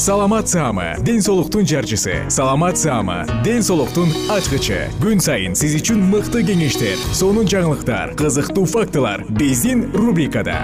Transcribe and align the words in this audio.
саламат 0.00 0.48
саама 0.48 0.96
ден 1.04 1.20
соолуктун 1.20 1.66
жарчысы. 1.66 2.24
Саламат 2.30 2.78
саама 2.78 3.26
ден 3.44 3.60
соолуктун 3.62 4.08
ачкычы. 4.32 4.88
Күн 4.96 5.20
сайын 5.20 5.52
сиз 5.52 5.74
үчүн 5.76 6.00
мыкты 6.08 6.40
кеңештер 6.40 6.96
сонун 7.12 7.44
жаңылыктар 7.44 8.14
кызыктуу 8.16 8.64
фактылар 8.64 9.26
биздин 9.28 9.90
рубрикада. 9.92 10.56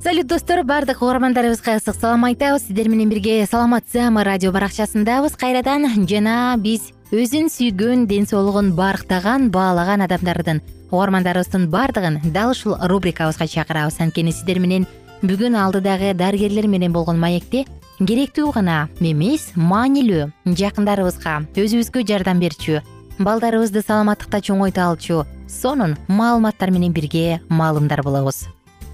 Салют 0.00 0.28
достор 0.28 0.62
баардык 0.62 1.02
угармандарыбызга 1.02 1.74
ысык 1.80 1.98
салам 1.98 2.24
айтабыз. 2.30 2.68
Сиздер 2.68 2.88
менен 2.88 3.10
бирге 3.10 3.44
саламат 3.50 3.82
саама 3.92 4.22
радио 4.22 4.52
баракчасындабыз. 4.52 5.34
Кайрадан 5.34 6.06
жана 6.06 6.54
биз 6.56 6.92
өзүн 7.08 7.46
сүйгөн 7.48 8.04
ден 8.04 8.26
соолугун 8.28 8.74
барктаган 8.76 9.48
баалаган 9.48 10.02
адамдардын 10.04 10.60
угармандарыбыздын 10.90 11.70
баардыгын 11.72 12.18
дал 12.34 12.50
ушул 12.52 12.76
рубрикабызга 12.76 13.46
чакырабыз. 13.48 13.96
Анткени 14.00 14.30
сиздер 14.30 14.60
менен 14.60 14.84
бүгүн 15.22 15.56
алдыдагы 15.56 16.12
дарыгерлер 16.12 16.68
менен 16.68 16.92
болгон 16.92 17.18
маекте 17.18 17.64
керектүү 17.98 18.52
гана 18.52 18.90
эмес 19.00 19.54
маанилүү 19.56 20.28
жакындарыбызга 20.52 21.40
өзүбүзгө 21.56 22.04
жардам 22.12 22.44
берчү 22.44 22.82
балдарыбызды 23.18 23.80
саламаттыкта 23.80 24.44
чоңойто 24.44 24.84
алчу 24.84 25.24
сонун 25.48 25.96
маалыматтар 26.08 26.70
менен 26.70 26.92
бирге 26.92 27.40
маалымдар 27.48 28.04
болобуз 28.04 28.44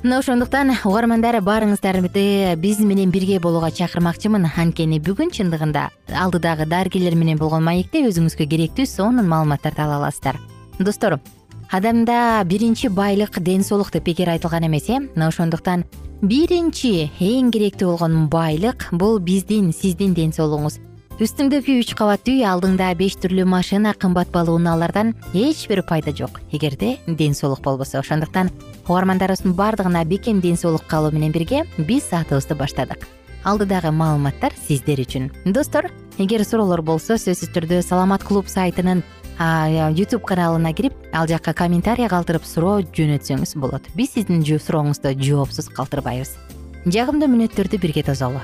мына 0.04 0.18
ошондуктан 0.20 0.68
угармандар 0.84 1.38
баарыңыздарды 1.40 2.56
биз 2.60 2.80
менен 2.84 3.08
бирге 3.10 3.38
болууга 3.40 3.70
чакырмакчымын. 3.72 4.44
Анткени 4.52 4.98
бүгүн 5.00 5.30
чындыгында 5.32 5.86
алдыдагы 6.12 6.66
дарыгерлер 6.68 7.16
менен 7.16 7.40
болгон 7.40 7.64
маекте 7.64 8.02
өзүңүзгө 8.04 8.44
керектүү 8.50 8.84
сонун 8.84 9.24
маалыматтарды 9.32 9.80
ала 9.80 9.96
аласыздар. 10.02 10.36
Достор 10.78 11.16
адамда 11.72 12.44
биринчи 12.44 12.88
байлык 12.92 13.40
ден 13.40 13.64
соолук 13.64 13.92
деп 13.92 14.04
бекер 14.04 14.28
айтылган 14.28 14.66
эмес 14.66 14.90
э? 14.90 15.00
Мына 15.00 15.28
ошондуктан 15.28 15.86
биринчи 16.20 17.08
эң 17.18 17.48
керектүү 17.50 17.96
болгон 17.96 18.28
байлык 18.28 18.90
бул 18.92 19.18
биздин 19.18 19.72
сиздин 19.72 20.12
ден 20.12 20.36
соолугуңуз 20.36 20.80
үстүңдөгү 21.14 21.76
үч 21.78 21.92
кабаттуу 21.94 22.32
үй 22.34 22.42
алдыңда 22.42 22.88
беш 22.98 23.14
түрлүү 23.22 23.44
машина 23.46 23.92
кымбат 23.94 24.32
баалуу 24.34 24.56
унаалардан 24.58 25.12
эч 25.30 25.60
бир 25.70 25.84
пайда 25.86 26.10
жок. 26.10 26.40
Эгерде 26.50 26.96
ден 27.06 27.36
соолук 27.38 27.60
болбосо. 27.62 28.00
Ошондуктан 28.00 28.50
угармандарыбыздын 28.88 29.54
баардыгына 29.54 30.04
бекем 30.10 30.40
ден 30.40 30.56
соолук 30.56 30.88
каалоо 30.90 31.12
менен 31.12 31.30
бирге 31.30 31.62
биз 31.78 32.08
саатыбызды 32.10 32.56
баштадык. 32.58 33.06
Алдыдагы 33.44 33.92
маалыматтар 33.92 34.58
сиздер 34.66 34.98
үчүн. 34.98 35.30
Достор 35.44 35.92
эгер 36.18 36.42
суроолор 36.42 36.82
болсо 36.82 37.14
сөзсүз 37.14 37.54
түрдө 37.54 37.78
саламат 37.86 38.26
клуб 38.26 38.50
сайтынын 38.50 39.04
ютуб 39.94 40.26
каналына 40.26 40.74
кирип 40.74 40.98
ал 41.12 41.30
жакка 41.30 41.54
комментарий 41.54 42.10
калтырып 42.10 42.42
суроо 42.42 42.82
жөнөтсөңүз 42.82 43.54
болот. 43.62 43.86
Биз 43.94 44.18
сиздин 44.18 44.42
сурооңузду 44.42 45.14
жоопсуз 45.14 45.70
калтырбайбыз. 45.70 46.34
Жагымдуу 46.90 47.30
мүнөттөрдү 47.30 47.78
бирге 47.78 48.02
тосолу 48.02 48.42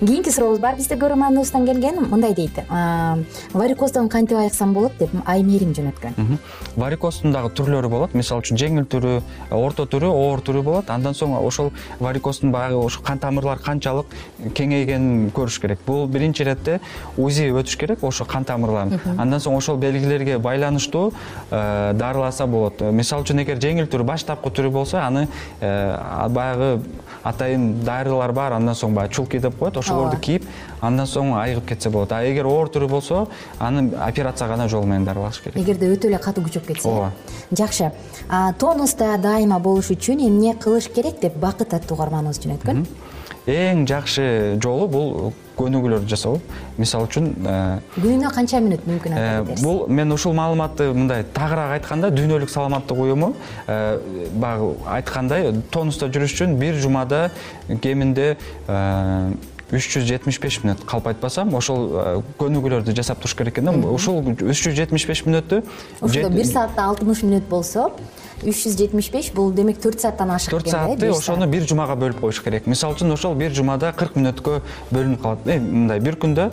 кийинки 0.00 0.30
сурообуз 0.30 0.58
бар. 0.58 0.76
Бизде 0.76 0.96
көрөрманыбыздан 0.96 1.66
келген 1.66 2.00
мындай 2.10 2.34
дейт. 2.34 2.58
Варикоздон 3.52 4.08
кантип 4.08 4.38
айыксам 4.38 4.72
болот 4.74 4.92
деп 4.98 5.10
аймерим 5.26 5.72
жөнөткөн. 5.74 6.38
Варикоздун 6.76 7.32
дагы 7.32 7.50
түрлөрү 7.54 7.88
болот. 7.88 8.14
Мисалы 8.14 8.42
үчүн 8.42 8.58
жеңил 8.58 8.88
түрү 8.90 9.20
орто 9.54 9.86
түрү 9.86 10.10
оор 10.10 10.42
түрү 10.44 10.62
болот. 10.66 10.90
Андан 10.90 11.14
соң 11.14 11.36
ошол 11.38 11.70
варикоздун 12.00 12.52
баягы 12.52 12.78
ошо 12.78 13.02
кан 13.02 13.18
тамырлары 13.22 13.62
канчалык 13.62 14.06
кеңейгенин 14.54 15.30
көрүш 15.34 15.60
керек. 15.62 15.80
Бул 15.86 16.06
биринчи 16.08 16.42
иретте 16.42 16.80
узи 17.16 17.48
өтүш 17.52 17.78
керек 17.78 18.04
ошо 18.04 18.24
кан 18.24 18.44
тамырларын. 18.44 19.00
Андан 19.18 19.40
соң 19.40 19.56
ошол 19.58 19.78
белгилерге 19.78 20.38
байланыштуу 20.38 21.12
э, 21.50 21.92
дарыласа 21.94 22.46
болот. 22.46 22.80
Мисалы 22.80 23.24
үчүн 23.24 23.44
эгер 23.44 23.62
жеңил 23.62 23.88
түрү 23.90 24.04
баштапкы 24.10 24.50
түрү 24.50 24.70
болсо 24.74 25.00
аны 25.04 25.28
э, 25.60 26.28
баягы 26.28 26.80
атайын 27.22 27.84
дарылар 27.84 28.32
бар. 28.32 28.58
Андан 28.58 28.74
соң 28.74 28.94
баягы 28.94 29.14
чулки 29.14 29.38
деп 29.38 29.58
коет 29.58 29.76
ошолорду 29.84 30.18
кийип 30.20 30.46
андан 30.80 31.08
соң 31.08 31.34
айыгып 31.38 31.68
кетсе 31.72 31.90
болот. 31.92 32.12
А 32.12 32.24
эгер 32.24 32.48
оор 32.48 32.68
түрү 32.72 32.88
болсо 32.88 33.26
аны 33.58 33.90
операция 34.00 34.48
гана 34.48 34.68
жол 34.68 34.84
менен 34.88 35.04
дарылаш 35.04 35.40
керек. 35.44 35.58
Эгерде 35.60 35.92
өтө 35.94 36.10
эле 36.10 36.18
катуу 36.18 36.44
күчөп 36.48 36.68
кетсе. 36.72 36.88
Ооба. 36.88 37.12
Жакшы. 37.52 37.92
Тонуста 38.58 39.14
дайыма 39.18 39.60
болуш 39.60 39.92
үчүн 39.94 40.26
эмне 40.28 40.56
кылыш 40.56 40.90
керек 40.92 41.20
деп 41.22 41.36
бакыт 41.40 41.74
аттуу 41.76 41.98
угарманыбыз 41.98 42.42
жөнөткөн 42.44 42.86
эң 43.50 43.84
жакшы 43.88 44.56
жолу 44.62 44.86
бул 44.88 45.32
көнүгүүлөрдү 45.58 46.08
жасоо 46.08 46.38
мисалы 46.80 47.06
үчүн 47.10 47.26
э, 47.44 47.56
күнүнө 47.98 48.30
канча 48.32 48.60
мүнөт 48.64 48.86
мүмкүн 48.88 49.16
э, 49.20 49.56
бул 49.60 49.84
мен 49.92 50.12
ушул 50.16 50.32
маалыматты 50.34 50.88
мындай 50.96 51.26
тагыраак 51.36 51.76
айтканда 51.76 52.10
дүйнөлүк 52.16 52.50
саламаттык 52.50 53.02
уюму 53.04 53.34
э, 53.68 54.00
баягы 54.32 54.72
айткандай 54.96 55.52
тонуста 55.70 56.08
жүрүш 56.08 56.38
үчүн 56.38 56.56
бир 56.58 56.80
жумада 56.80 57.26
кеминде 57.84 58.34
үч 59.74 59.88
жүз 59.94 60.06
жетимиш 60.08 60.40
беш 60.42 60.60
мүнөт 60.62 60.84
калп 60.88 61.08
айтпасам 61.12 61.54
ошол 61.58 61.88
көнүгүүлөрдү 62.40 62.94
жасап 62.96 63.22
туруш 63.22 63.34
керек 63.38 63.58
экен 63.58 63.70
да. 63.70 63.74
Ушул 63.90 64.22
үч 64.22 64.60
жүз 64.64 64.76
жетимиш 64.78 65.06
беш 65.10 65.24
мүнөттү 65.26 65.62
ошондо 66.00 66.30
бир 66.34 66.46
саатта 66.48 66.86
алтымыш 66.90 67.24
мүнөт 67.26 67.48
болсо 67.50 67.90
үч 68.42 68.64
жүз 68.64 68.78
жетимиш 68.78 69.10
беш 69.12 69.30
бул 69.34 69.52
демек 69.54 69.80
төрт 69.82 70.02
сааттан 70.02 70.34
ашык 70.34 70.54
төрт 70.54 70.70
саатты 70.70 71.10
ошону 71.12 71.48
бир 71.50 71.66
жумага 71.68 71.96
бөлүп 71.98 72.20
коюш 72.20 72.42
керек. 72.44 72.66
Мисалы 72.70 72.96
үчүн 72.96 73.14
ошол 73.14 73.36
бир 73.38 73.54
жумада 73.56 73.92
кырк 73.96 74.18
мүнөткө 74.18 74.60
бөлүнүп 74.90 75.22
калат. 75.22 75.46
Э, 75.46 75.58
мындай 75.60 76.02
бир 76.04 76.18
күндө 76.20 76.50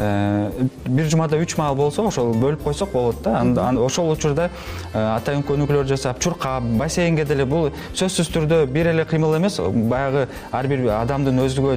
бир 0.00 1.08
жумада 1.10 1.36
үч 1.36 1.56
маал 1.58 1.74
болсо 1.76 2.06
ошол 2.08 2.32
бөлүп 2.34 2.62
койсок 2.64 2.92
болот 2.92 3.22
да. 3.22 3.42
Ошол 3.84 4.10
учурда 4.12 4.48
атайын 4.94 5.42
көнүгүүлөр 5.44 5.86
жасап 5.90 6.20
чуркап 6.20 6.64
бассейнге 6.80 7.24
деле 7.28 7.44
бул 7.44 7.70
сөзсүз 7.92 8.30
түрдө 8.32 8.66
бир 8.72 8.90
эле 8.94 9.04
кыймыл 9.04 9.36
эмес. 9.36 9.60
Баягы 9.60 10.26
ар 10.52 10.66
бир 10.70 10.86
адамдын 10.96 11.42
өзүгө 11.44 11.76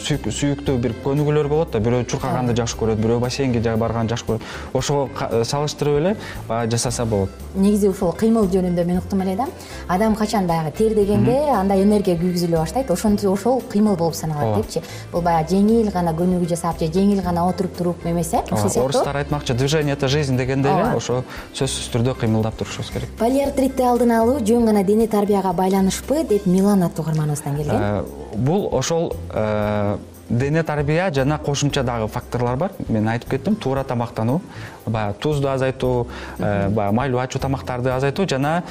сүйүктүү 0.00 0.78
бир 0.82 0.96
көнүгүүлөр 1.04 1.48
болот 1.48 1.70
да. 1.72 1.78
Бирөө 1.78 2.06
чуркаганды 2.10 2.56
жакшы 2.58 2.78
көрөт 2.80 2.98
бирөө 3.00 3.20
бассейнге 3.26 3.76
барганды 3.76 4.16
жакшы 4.16 4.26
көрөт. 4.32 4.42
Ошого 4.74 5.08
салыштырып 5.44 6.00
эле 6.00 6.16
баягы 6.48 6.72
жасаса 6.74 7.04
болот. 7.04 7.30
Негизи 7.54 7.88
ушул 7.88 8.12
кыймыл 8.12 8.50
жөнүндө 8.50 8.84
мен 8.84 8.98
уктум 8.98 9.22
эле 9.22 9.36
да. 9.36 9.46
Адам 9.88 10.16
качан 10.16 10.46
баягы 10.46 10.70
тер 10.76 10.94
дегенде 10.94 11.38
анда 11.54 11.74
энергия 11.80 12.16
күйгүзүлө 12.16 12.58
баштайт. 12.58 12.90
Ошол 12.90 13.62
кыймыл 13.70 13.96
болуп 13.96 14.14
саналат 14.14 14.56
депчи. 14.56 14.82
Бул 15.12 15.22
баягы 15.22 15.56
жеңил 15.56 15.90
гана 15.92 16.12
көнүгүү 16.14 16.48
жасап 16.50 16.78
же 16.80 16.86
жеңил 16.90 17.22
гана 17.22 17.46
отуруп 17.60 17.76
туруп 17.76 18.06
эмес 18.06 18.32
э 18.32 18.42
ушул 18.50 18.70
сыяктуу. 18.70 18.84
орустар 18.84 19.16
айтмакчы 19.16 19.54
движение 19.54 19.94
это 19.94 20.08
жизнь 20.08 20.36
дегендей 20.36 20.72
эле 20.72 20.96
ошо 20.96 21.24
сөзсүз 21.54 21.90
түрдө 21.92 22.14
кыймылдап 22.20 22.56
турушубуз 22.56 22.90
керек. 22.90 23.08
Полиартритти 23.18 23.82
алдын 23.82 24.12
алуу 24.12 24.40
жөн 24.40 24.66
гана 24.66 24.84
дене 24.84 25.06
тарбияга 25.06 25.52
байланышпы 25.52 26.24
деп 26.24 26.46
милан 26.46 26.82
аттуу 26.82 27.04
угарманыбыздан 27.04 27.56
келген. 27.56 27.76
Э, 27.76 28.04
бул 28.34 28.68
ошол 28.72 29.14
э, 29.32 29.98
дене 30.28 30.62
тарбия 30.62 31.12
жана 31.12 31.38
кошумча 31.38 31.82
дагы 31.82 32.08
факторлор 32.08 32.56
бар. 32.56 32.72
Мен 32.88 33.08
айтып 33.08 33.30
кеттим 33.30 33.56
туура 33.56 33.84
тамактануу 33.84 34.40
баягы 34.86 35.18
тузду 35.20 35.48
азайтуу 35.48 36.08
э, 36.38 36.68
баягы 36.68 36.94
майлуу 36.94 37.20
ачуу 37.20 37.40
тамактарды 37.40 37.90
азайтуу 37.90 38.26
жана 38.28 38.62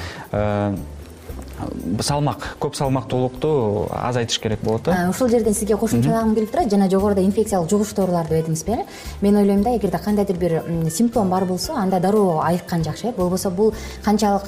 салмак 2.00 2.56
көп 2.60 2.74
салмактуулукту 2.76 3.88
азайтыш 3.90 4.38
керек 4.40 4.60
болот 4.62 4.82
да. 4.84 5.08
Ушул 5.10 5.28
жерден 5.28 5.54
сизге 5.54 5.76
кошумчалагым 5.76 6.34
келип 6.34 6.50
турат. 6.50 6.70
Жана 6.70 6.90
жогоруда 6.90 7.22
инфекциялык 7.24 7.70
жугуштоолорду 7.70 8.34
дедиңизби 8.34 8.72
э 8.72 8.84
мен 9.20 9.36
ойлойм 9.36 9.62
да 9.62 9.76
эгерде 9.76 9.98
кандайдыр 9.98 10.36
бир 10.36 10.62
симптом 10.90 11.30
бар 11.30 11.44
болсо 11.44 11.74
анда 11.74 12.00
дароо 12.00 12.40
айыккан 12.40 12.84
жакшы 12.84 13.08
э. 13.08 13.12
Болбосо 13.16 13.50
бул 13.50 13.74
канчалык 14.04 14.44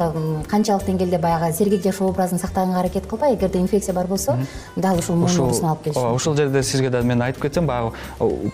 канчалык 0.49 0.87
деңгээлде 0.87 1.19
баягы 1.19 1.53
сергек 1.53 1.82
жашоо 1.82 2.09
образын 2.09 2.38
сактаганга 2.38 2.81
аракет 2.81 3.06
кылбай. 3.06 3.35
Эгерде 3.35 3.59
инфекция 3.59 3.94
бар 3.94 4.06
болсо 4.06 4.38
дал 4.76 4.99
ушул 4.99 5.23
оорусун 5.23 5.69
алып 5.69 5.82
келиши 5.85 5.99
ооба 5.99 6.14
ушул 6.14 6.37
жерде 6.37 6.62
сизге 6.62 6.91
да 6.91 7.03
мен 7.03 7.23
айтып 7.23 7.43
кетсем 7.43 7.67
баягы 7.67 7.93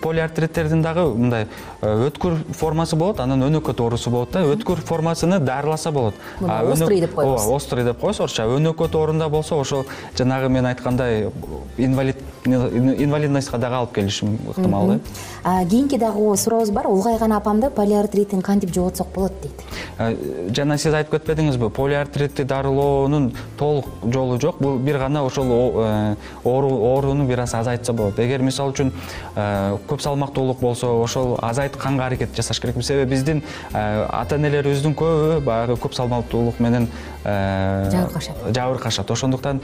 полиартриттердин 0.01 0.81
дагы 0.81 1.05
мындай 1.13 1.47
э, 1.81 2.09
өткүр 2.09 2.37
формасы 2.57 2.95
болот 2.95 3.19
анан 3.19 3.43
өнөкөт 3.47 3.81
оорусу 3.81 4.09
болот 4.09 4.31
да. 4.31 4.43
Өткүр 4.43 4.81
формасыны 4.85 5.39
дарыласа 5.39 5.91
болот. 5.91 6.15
Острый 6.41 7.01
деп 7.01 7.15
коебуз. 7.15 7.41
Ооба 7.41 7.55
острый 7.55 7.83
деп 7.83 7.99
коебуз 7.99 8.19
орусча 8.19 8.47
өнөкөт 8.57 8.95
оорунда 8.95 9.29
болсо 9.29 9.59
ошол 9.59 9.85
жанагы 10.17 10.49
мен 10.49 10.65
айткандай 10.65 11.29
инвалид 11.77 12.17
инвалидностька 12.45 13.57
дагы 13.57 13.75
алып 13.75 13.93
келиши 13.95 14.25
ыктымал 14.49 14.87
да 14.87 15.65
кийинки 15.69 15.97
дагы 15.97 16.37
сурообуз 16.37 16.71
бар 16.71 16.87
улгайган 16.87 17.33
апамды 17.33 17.69
полиартритин 17.69 18.41
кантип 18.41 18.73
жоготсок 18.73 19.07
болот? 19.13 19.33
дейт. 19.41 20.55
Жана 20.55 20.77
сиз 20.77 20.93
айтып 20.93 21.17
кетпедиңизби 21.17 21.69
полиартритти 21.69 22.43
дарылоонун 22.43 23.31
толук 23.57 23.89
жолу 24.03 24.39
жок 24.41 24.59
бул 24.59 24.77
бир 24.77 24.97
гана 24.97 25.23
ошол 25.25 25.73
э, 25.83 26.15
ооруну 26.43 27.27
бир 27.27 27.41
аз 27.41 27.53
азайтса 27.53 27.93
болот. 27.93 28.19
Эгер 28.19 28.41
мисалы 28.41 28.73
үчүн 28.73 28.91
э, 29.35 29.77
көп 29.89 30.01
салмактуулук 30.01 30.59
болсо 30.59 30.93
ошол 31.03 31.37
азайтканга 31.41 32.05
аракет 32.05 32.35
жасаш 32.35 32.59
керек 32.59 32.81
себеби 32.83 33.11
биздин 33.11 33.43
э, 33.73 34.05
ата 34.09 34.35
энелерибиздин 34.35 34.95
көбү 34.95 35.41
баягы 35.43 35.79
көп 35.79 35.95
салмактуулук 35.95 36.59
менен 36.59 36.87
жабыркашат 37.23 38.38
жабыркашат. 38.45 39.11
Ошондуктан 39.11 39.61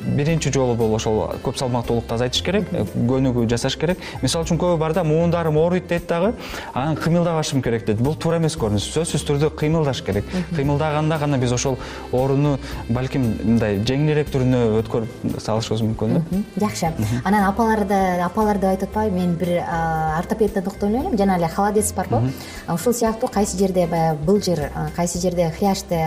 биринчи 0.00 0.52
жолу 0.52 0.74
бул 0.74 0.94
ошол 0.94 1.20
көп 1.44 1.58
салмактуулукту 1.58 2.14
азайтыш 2.14 2.42
керек 2.42 2.70
көнүгүү 2.94 3.46
жасаш 3.50 3.76
керек. 3.76 3.98
Мисалы 4.22 4.46
үчүн 4.46 4.58
көбү 4.58 4.78
бар 4.80 4.94
да 4.96 5.04
муундарым 5.04 5.58
ооруйт 5.60 5.88
дейт 5.88 6.08
дагы 6.08 6.32
анан 6.72 6.96
кыймылдабашым 6.96 7.62
керек 7.62 7.84
дейт. 7.86 8.00
Бул 8.00 8.16
туура 8.16 8.38
эмес 8.38 8.56
көрүнүш. 8.56 8.88
Сөзсүз 8.96 9.26
түрдө 9.28 9.52
кыймылдаш 9.58 10.02
керек. 10.06 10.24
Кыймылдаганда 10.56 11.18
гана 11.18 11.38
биз 11.38 11.52
ошол 11.52 11.76
ооруну 12.12 12.56
балким 12.88 13.28
мындай 13.44 13.78
жеңилирээк 13.84 14.32
түрүнө 14.32 14.64
өткөрүп 14.80 15.38
салышыбыз 15.44 15.84
мүмкүн 15.90 16.18
да. 16.18 16.42
Жакшы. 16.64 16.92
Анан 17.24 17.48
апаларды 17.50 18.00
апалар 18.24 18.58
деп 18.58 18.70
айтып 18.74 18.94
атпайбы 18.94 19.16
мен 19.18 19.34
бир 19.34 19.62
ортопедден 20.18 20.66
уктум 20.66 20.94
элем 20.94 21.16
жана 21.18 21.36
эле 21.36 21.48
холодец 21.48 21.92
барго 21.92 22.22
ушул 22.68 22.94
сыяктуу 22.94 23.28
кайсы 23.28 23.58
жерде 23.58 23.86
баягы 23.86 24.18
былжыр 24.24 24.70
кайсы 24.96 25.20
жерде 25.20 25.52
хяшты 25.58 25.98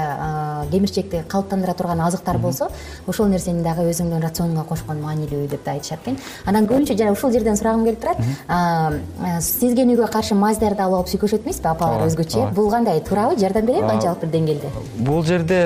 кемирчекти 0.72 1.24
калыптандыра 1.28 1.74
турган 1.74 2.02
азыктар 2.02 2.38
болсо 2.38 2.70
ошол 3.08 3.28
нерсени 3.28 3.64
дагы 3.64 3.77
өзүңдүн 3.86 4.24
рационуңа 4.24 4.66
кошкон 4.68 5.02
маанилүү 5.04 5.48
деп 5.52 5.64
да 5.66 5.76
айтышат 5.78 6.02
экен. 6.04 6.18
Анан 6.46 6.68
көбүнчө 6.68 6.98
жана 6.98 7.12
ушул 7.14 7.32
жерден 7.32 7.58
сурагым 7.58 7.86
келип 7.86 8.02
турат. 8.02 8.18
Сезгенүүгө 9.44 10.10
каршы 10.12 10.36
маздарды 10.36 10.82
алып 10.84 11.02
алып 11.02 11.12
сүйкөшөт 11.14 11.46
эмеспи 11.46 11.68
апалар 11.68 12.08
өзгөчө? 12.08 12.52
бул 12.54 12.72
кандай 12.72 13.02
туурабы 13.02 13.40
жардам 13.40 13.66
береби 13.66 13.88
канчалык 13.88 14.22
бир 14.22 14.30
деңгээлде? 14.36 14.72
Бул 14.98 15.24
жерде 15.24 15.60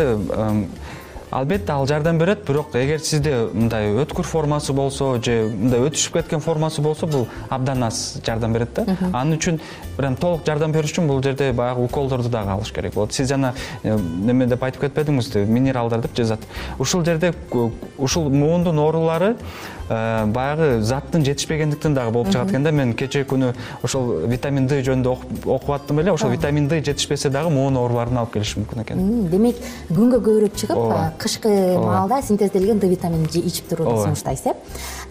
албетте 1.32 1.72
ал 1.72 1.88
жардам 1.88 2.18
берет 2.18 2.46
бирок 2.48 2.76
эгер 2.76 3.00
сизде 3.00 3.48
мындай 3.54 3.94
өткүр 4.04 4.28
формасы 4.28 4.74
болсо 4.74 5.16
же 5.24 5.48
мындай 5.48 5.80
өтүшүп 5.88 6.20
кеткен 6.20 6.44
формасы 6.44 6.82
болсо 6.82 7.08
бул 7.08 7.28
абдан 7.50 7.84
аз 7.84 8.20
жардам 8.26 8.54
берет 8.54 8.74
да. 8.76 8.98
Ал 9.14 9.32
үчүн 9.32 9.60
прям 9.98 10.16
толук 10.16 10.46
жардам 10.46 10.72
бериш 10.76 10.92
үчүн 10.92 11.08
бул 11.08 11.24
жерде 11.24 11.52
баягы 11.54 11.86
уколдорду 11.86 12.30
дагы 12.30 12.52
алыш 12.52 12.72
керек. 12.72 12.94
Болот 12.94 13.14
сиз 13.14 13.30
жана 13.30 13.54
э, 13.84 13.98
неме 13.98 14.46
деп 14.46 14.64
айтып 14.64 14.82
кетпедиңизби 14.88 15.46
минералдар 15.48 16.02
деп 16.02 16.16
жазат. 16.16 16.42
Ушул 16.80 17.06
жерде 17.06 17.34
ушул 17.98 18.30
муундун 18.30 18.80
оорулары 18.80 19.36
баягы 19.92 20.82
заттын 20.82 21.26
жетишпегендиктен 21.26 21.94
дагы 21.94 22.12
болуп 22.12 22.32
чыгат 22.32 22.52
экен 22.52 22.64
да. 22.64 22.72
Мен 22.72 22.94
кечээ 22.94 23.26
күнү 23.28 23.52
ошол 23.84 24.28
витамин 24.32 24.68
д 24.68 24.80
жөнүндө 24.86 25.16
окуп 25.46 25.72
аттым 25.76 26.00
эле 26.00 26.14
ошол 26.14 26.32
витамин 26.32 26.68
д 26.68 26.80
жетишпесе 26.80 27.30
дагы 27.30 27.52
муун 27.52 27.78
ооруларын 27.78 28.22
алып 28.22 28.38
келиши 28.38 28.62
мүмкүн 28.62 28.84
экен. 28.86 29.04
Демек 29.32 29.60
күнгө 29.90 30.22
көбүрөөк 30.22 30.56
чыгып 30.62 31.18
кышкы 31.20 31.52
маалда 31.78 32.22
синтезделген 32.22 32.80
д 32.80 32.88
витаминин 32.88 33.28
ичип 33.34 33.68
турууну 33.68 34.04
сунуштайсыз 34.04 34.54
э. 34.54 34.56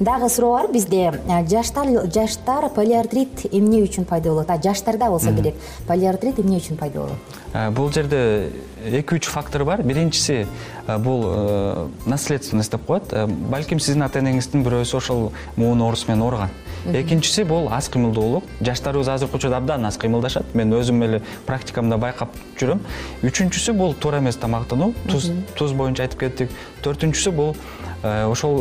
Дагы 0.00 0.28
суроо 0.28 0.60
бар 0.60 0.72
бизде 0.72 1.12
жаштар 1.48 1.86
жаштар 2.12 2.70
полиартрит 2.74 3.46
эмне 3.52 3.82
үчүн 3.84 4.04
пайда 4.04 4.30
болот? 4.30 4.50
А 4.50 4.60
жаштарда 4.62 5.10
болсо 5.10 5.32
керек 5.34 5.54
полиартрит 5.86 6.40
эмне 6.40 6.58
үчүн 6.58 6.76
пайда 6.76 7.00
болот? 7.00 7.36
Э, 7.52 7.70
бул 7.70 7.92
жерде 7.92 8.50
эки 8.84 9.14
үч 9.14 9.28
фактор 9.28 9.64
бар. 9.64 9.82
Биринчиси 9.82 10.46
э, 10.86 10.98
бул 10.98 11.24
э, 11.26 11.88
наследственность 12.06 12.72
деп 12.72 12.84
коет. 12.86 13.12
Э, 13.12 13.26
балким 13.26 13.80
сиздин 13.80 14.02
ата 14.02 14.20
энеңиздин 14.20 14.64
бирөөсү 14.64 14.96
ошол 14.96 15.32
муун 15.56 15.82
оорусу 15.82 16.08
менен 16.08 16.22
ооруган. 16.22 16.50
Экинчиси 16.86 17.44
бул 17.44 17.68
аз 17.68 17.88
кыймылдуулук. 17.92 18.44
Жаштарыбыз 18.60 19.08
азыркы 19.08 19.36
учурда 19.36 19.58
абдан 19.58 19.84
аз 19.84 19.98
кыймылдашат. 19.98 20.54
Мен 20.54 20.72
өзүм 20.72 21.04
эле 21.04 21.22
практикамда 21.46 21.98
байкап 22.00 22.32
жүрөм. 22.56 22.80
Үчүнчүсү 23.22 23.74
бул 23.76 23.94
туура 23.94 24.18
эмес 24.18 24.40
тамактануу. 24.40 24.94
Туз 25.08 25.30
туз 25.58 25.74
боюнча 25.76 26.06
айтып 26.08 26.24
кеттик 26.24 26.56
төртүнчүсү 26.82 27.34
бул 27.36 27.54
ошол 28.02 28.56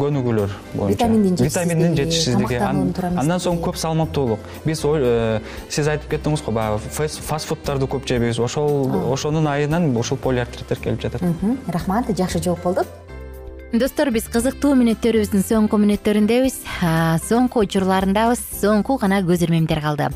көнүгүүлөр 0.00 0.52
боюнча. 0.74 1.08
Витаминдин 1.38 1.96
жетишсиздиги 1.98 2.60
андан 2.62 3.42
соң 3.42 3.58
көп 3.64 3.78
салмактуулук 3.80 4.44
биз 4.66 4.84
сиз 5.68 5.88
айтып 5.88 6.14
кеттиңиз 6.14 6.44
го 6.46 6.54
баягы 6.54 6.78
фаст 6.92 7.48
фудтарды 7.50 7.88
көп 7.90 8.06
жейбиз 8.08 8.38
ошол 8.38 9.12
ошонун 9.12 9.48
айынан 9.50 9.90
ушул 9.96 10.18
полиартриттер 10.18 10.78
келип 10.84 11.02
жатат. 11.02 11.22
Рахмат 11.66 12.12
жакшы 12.16 12.42
жооп 12.42 12.62
болду 12.62 12.86
достор 13.72 14.08
биз 14.14 14.30
кызыктуу 14.32 14.72
мүнөттөрүбүздүн 14.78 15.44
соңку 15.44 15.76
мүнөттөрүндөбүз 15.82 16.62
соңку 17.26 17.66
учурларындабыз 17.66 18.40
соңку 18.62 18.96
гана 19.02 19.20
көз 19.26 19.44
ирмемдер 19.44 19.82
калды 19.84 20.08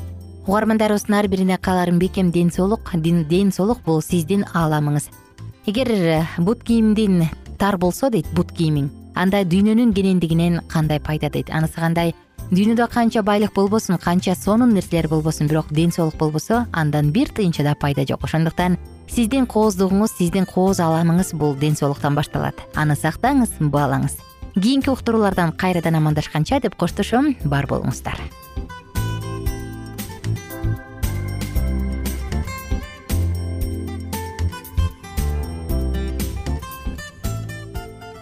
угармандарыбыздын 0.46 1.14
ар 1.14 1.28
бирине 1.28 1.58
кааларым 1.58 1.98
бекем 1.98 2.30
ден 2.30 2.50
соолук 2.50 2.90
ден 2.94 3.52
соолук 3.52 3.78
бул 3.84 4.02
сиздин 4.02 4.44
ааламыңыз. 4.54 5.08
Эгер 5.66 5.88
э, 5.90 6.26
бут 6.38 6.64
кийимдин 6.64 7.28
тар 7.62 7.76
болсо 7.78 8.08
дейт 8.10 8.26
бут 8.34 8.50
кийимиң 8.58 8.88
анда 9.14 9.44
дүйнөнүн 9.46 9.92
кенендигинен 9.94 10.60
кандай 10.68 10.98
пайда 10.98 11.28
дейт? 11.30 11.50
Анысы 11.54 11.78
кандай? 11.78 12.10
Дүйнөдө 12.50 12.88
канча 12.90 13.22
байлык 13.22 13.54
болбосун 13.54 14.00
канча 14.02 14.34
сонун 14.34 14.74
нерселер 14.74 15.06
болбосун 15.08 15.46
бирок 15.46 15.70
ден 15.70 15.92
соолук 15.94 16.16
болбосо 16.18 16.66
андан 16.72 17.12
бир 17.12 17.30
тыйынча 17.30 17.62
да 17.62 17.76
пайда 17.78 18.02
жок. 18.08 18.24
Ошондуктан 18.24 18.78
сиздин 19.06 19.46
кооздугуңуз 19.46 20.18
сиздин 20.18 20.46
кооз 20.46 20.82
ааламыңыз 20.82 21.36
бул 21.38 21.54
ден 21.54 21.78
соолуктан 21.78 22.18
башталат. 22.18 22.58
Аны 22.74 22.98
сактаңыз 22.98 23.54
баалаңыз. 23.60 24.18
Кийинки 24.58 24.90
уктуруулардан 24.90 25.52
кайрадан 25.52 26.02
амандашканча 26.02 26.60
деп 26.60 26.74
коштошом 26.74 27.36
бар 27.44 27.70
болуңуздар 27.70 28.18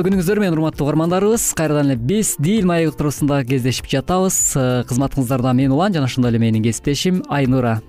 күнүңүздөр 0.00 0.40
менен 0.40 0.56
урматтуу 0.56 0.86
угармандарыбыз. 0.86 1.50
Кайрадан 1.58 1.90
эле 1.92 2.00
биз 2.00 2.38
дил 2.40 2.64
маек 2.64 2.96
туурасында 2.96 3.42
кездешип 3.44 3.90
жатабыз. 3.92 4.40
Э, 4.56 4.66
кызматыңыздарда 4.88 5.52
мен 5.52 5.76
улан 5.76 5.92
жана 5.92 6.08
ошондой 6.08 6.32
эле 6.32 6.40
менин 6.40 6.64
кесиптешим 6.64 7.20
айнура 7.28 7.82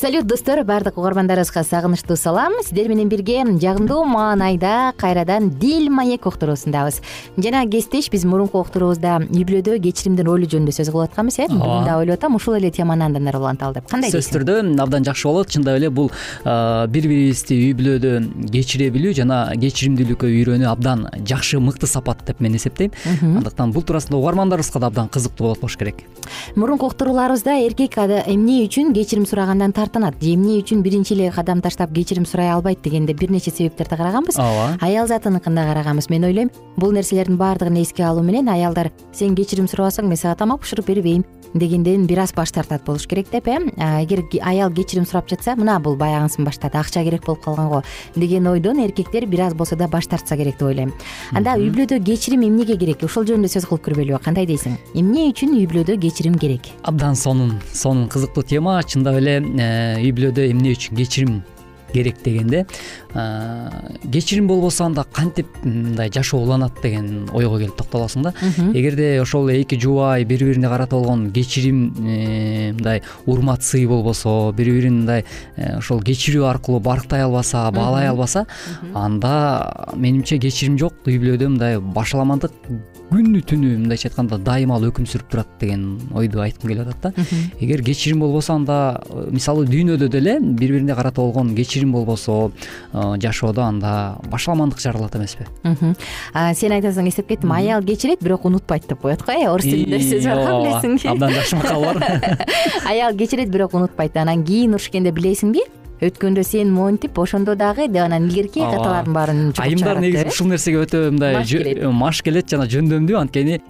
салют 0.00 0.26
достор 0.26 0.62
баардык 0.64 0.98
угармандарыбызга 0.98 1.62
сагынычтуу 1.64 2.16
салам. 2.16 2.52
Сиздер 2.62 2.88
менен 2.88 3.08
бирге 3.08 3.44
жагымдуу 3.44 4.04
маанайда 4.04 4.92
кайрадан 4.96 5.50
дил 5.50 5.90
маек 5.90 6.26
уктуруусундабыз. 6.26 7.00
Жана 7.36 7.66
кесиптеш 7.66 8.10
биз 8.10 8.24
мурунку 8.24 8.60
уктуруубузда 8.60 9.22
үй 9.30 9.44
бүлөдө 9.44 9.78
кечиримдин 9.80 10.26
ролу 10.26 10.44
жөнүндө 10.44 10.74
сөз 10.76 10.90
кылып 10.92 11.10
атканбыз 11.10 11.38
э? 11.38 11.48
Бүгүн 11.48 11.86
дагы 11.88 12.04
ойлоп 12.04 12.18
атам 12.18 12.36
ушул 12.36 12.58
эле 12.58 12.70
теманы 12.70 13.06
андан 13.08 13.28
ары 13.28 13.40
уланталы 13.40 13.78
деп. 13.78 13.88
Кандай 13.88 14.12
сөзсүз 14.12 14.36
түрдө 14.36 14.58
абдан 14.84 15.06
жакшы 15.06 15.28
болот. 15.28 15.48
Чындап 15.54 15.80
эле 15.80 15.90
бул 15.90 16.10
бири 16.44 17.08
бирибизди 17.08 17.56
үй 17.56 17.72
бүлөдө 17.78 18.50
кечире 18.52 18.90
билүү 18.92 19.16
жана 19.22 19.40
кечиримдүүлүккө 19.56 20.28
үйрөнүү 20.28 20.68
абдан 20.70 21.08
жакшы 21.24 21.60
мыкты 21.62 21.88
сапат 21.88 22.26
деп 22.26 22.44
мен 22.44 22.58
эсептейм. 22.58 22.92
Андыктан 23.22 23.72
бул 23.72 23.86
туурасында 23.86 24.20
угармандарыбызга 24.20 24.80
да 24.80 24.92
абдан 24.92 25.08
кызыктуу 25.08 25.48
болот 25.48 25.64
болуш 25.64 25.78
керек 25.80 26.04
мурунку 26.56 26.86
уктурууларыбызда 26.86 27.58
эркек 27.66 27.96
эмне 27.98 28.64
үчүн 28.66 28.92
кечирим 28.94 29.26
сурагандан 29.26 29.72
тартынат. 29.86 30.18
Эмне 30.20 30.58
үчүн 30.60 30.82
биринчи 30.82 31.14
эле 31.14 31.30
кадам 31.30 31.62
таштап 31.62 31.94
кечирим 31.94 32.26
сурай 32.26 32.50
албайт 32.50 32.82
дегенде 32.82 33.14
бир 33.14 33.30
нече 33.30 33.50
себептерди 33.50 33.96
караганбыз 33.96 34.38
ооба. 34.38 34.76
Аял 34.80 35.06
затыныкын 35.06 35.54
да 35.54 35.66
караганбыз 35.70 36.10
мен 36.10 36.24
ойлойм 36.24 36.50
бул 36.76 36.92
нерселердин 36.92 37.36
баардыгын 37.36 37.82
эске 37.82 38.04
алуу 38.04 38.22
менен 38.22 38.48
аялдар 38.48 38.90
сен 39.12 39.34
кечирим 39.36 39.68
сурабасаң 39.68 40.08
мен 40.08 40.16
сага 40.16 40.34
тамак 40.36 40.62
бышырып 40.62 40.86
бербейм 40.86 41.24
дегенден 41.58 42.06
бир 42.06 42.18
аз 42.18 42.32
баш 42.34 42.52
тартат 42.52 42.84
болуш 42.84 43.06
керек 43.06 43.30
деп 43.30 43.48
э? 43.48 43.58
Эгер 44.02 44.22
аял 44.42 44.70
кечирим 44.72 45.06
сурап 45.06 45.28
жатса 45.28 45.56
мына 45.56 45.78
бул 45.80 45.96
баягысын 45.96 46.44
баштады 46.44 46.78
акча 46.78 47.02
керек 47.04 47.26
болуп 47.26 47.42
калган 47.44 47.68
го 47.68 47.82
деген 48.14 48.46
ойдон 48.46 48.78
эркектер 48.78 49.26
бир 49.26 49.40
аз 49.40 49.54
болсо 49.54 49.76
да 49.76 49.88
баш 49.88 50.06
тартса 50.06 50.36
керек 50.36 50.58
деп 50.58 50.68
ойлойм 50.68 50.92
анда 51.32 51.56
үй 51.56 51.70
бүлөдө 51.70 52.02
кечирим 52.04 52.42
эмнеге 52.46 52.76
керек? 52.76 53.02
Ошол 53.04 53.26
жөнүндө 53.26 53.50
сөз 53.50 53.66
кылып 53.68 53.86
көрбөйлүбү 53.88 54.22
кандай 54.24 54.46
дейсиң? 54.46 54.76
Эмне 54.94 55.30
үчүн 55.32 55.56
үй 55.56 55.66
бүлөдө 55.70 55.98
кечирим 56.00 56.38
керек? 56.38 56.70
Абдан 56.82 57.16
сонун 57.16 57.56
сонун 57.72 58.08
кызыктуу 58.08 58.44
тема. 58.44 58.78
Чындап 58.82 59.18
эле 59.20 59.40
э, 59.40 60.00
үй 60.02 60.12
бүлөдө 60.16 60.50
эмне 60.50 60.76
үчүн 60.76 60.96
кечирим 60.96 61.42
керек 61.92 62.22
дегенде 62.24 62.66
кечирим 64.12 64.46
болбосо 64.48 64.84
анда 64.84 65.04
кантип 65.04 65.46
мындай 65.64 66.10
жашоо 66.12 66.40
уланат 66.42 66.80
деген 66.82 67.28
ойго 67.32 67.58
келип 67.58 67.76
токтолосуң 67.78 68.28
да? 68.28 68.32
Эгерде 68.74 69.20
ошол 69.22 69.48
эки 69.50 69.78
жубай 69.80 70.24
бири 70.24 70.50
бирине 70.50 70.68
карата 70.68 70.96
болгон 70.96 71.30
кечирим 71.32 71.94
э, 71.98 72.72
мындай 72.72 73.02
урмат 73.26 73.62
сый 73.62 73.86
болбосо 73.86 74.52
бири 74.56 74.72
бирин 74.72 75.00
мындай 75.00 75.24
э, 75.56 75.78
ошол 75.78 76.02
кечирүү 76.02 76.44
аркылуу 76.50 76.80
барктай 76.80 77.22
албаса 77.22 77.70
баалай 77.70 78.08
албаса 78.08 78.46
анда 78.94 79.92
менимче 79.94 80.38
кечирим 80.38 80.78
жок 80.78 81.06
үй 81.06 81.18
бүлөдө 81.18 81.48
мындай 81.54 81.80
башаламандык 81.80 82.52
күнү 83.10 83.40
түнү 83.46 83.72
мындайча 83.82 84.08
айтканда 84.08 84.38
дайымалуу 84.42 84.90
өкүм 84.90 85.06
сүрүп 85.06 85.28
турат 85.30 85.50
деген 85.60 85.84
ойду 86.16 86.40
айткым 86.42 86.72
келип 86.72 86.88
атат 86.88 87.14
да. 87.14 87.26
Эгер 87.60 87.82
кечирим 87.86 88.20
болбосо 88.24 88.56
анда 88.56 89.00
э, 89.08 89.28
мисалы 89.30 89.66
дүйнөдө 89.70 90.08
деле 90.10 90.36
бири 90.40 90.76
бирине 90.76 90.94
карата 90.94 91.20
болгон 91.20 91.54
кечирим 91.54 91.92
болбосо 91.92 92.50
э, 92.92 93.14
жашоодо 93.22 93.62
анда 93.62 94.16
башаламандык 94.30 94.80
жаралат 94.82 95.16
эмеспи. 95.16 95.46
Сен 95.62 96.76
айтасың 96.78 97.08
эстеп 97.08 97.30
кеттим 97.30 97.52
аял 97.54 97.82
кечирет 97.86 98.22
бирок 98.22 98.44
унутпайт 98.44 98.88
деп 98.88 99.00
коет 99.00 99.22
го 99.22 99.32
э 99.32 99.48
орус 99.48 99.64
тилинде 99.64 100.02
сөз 100.02 100.26
бар 100.26 100.44
го 100.50 100.60
билесиңби 100.66 101.08
абдан 101.14 101.34
жакшы 101.38 101.56
макал 101.56 101.82
бар. 101.82 102.02
Аял 102.90 103.16
кечирет 103.16 103.50
бирок 103.50 103.74
унутпайт. 103.74 104.16
Анан 104.16 104.44
кийин 104.44 104.74
урушкенде 104.74 105.12
билесиңби 105.12 105.62
өткөндө 106.04 106.42
сен 106.44 106.72
монтип 106.74 107.16
ошондо 107.18 107.54
дагы 107.56 107.86
деп 107.88 108.04
анан 108.04 108.28
илгерки 108.28 108.60
каталардын 108.60 109.14
баарын 109.16 109.40
айымдар 109.56 110.00
негизи 110.00 110.26
э? 110.26 110.28
ушул 110.28 110.50
нерсеге 110.50 110.82
өтө 110.84 111.10
мындай 111.10 111.38
Маш 111.92 112.20
келет. 112.22 112.50
жана 112.50 112.66
жөндөмдүү. 112.68 113.16
Анткени 113.16 113.60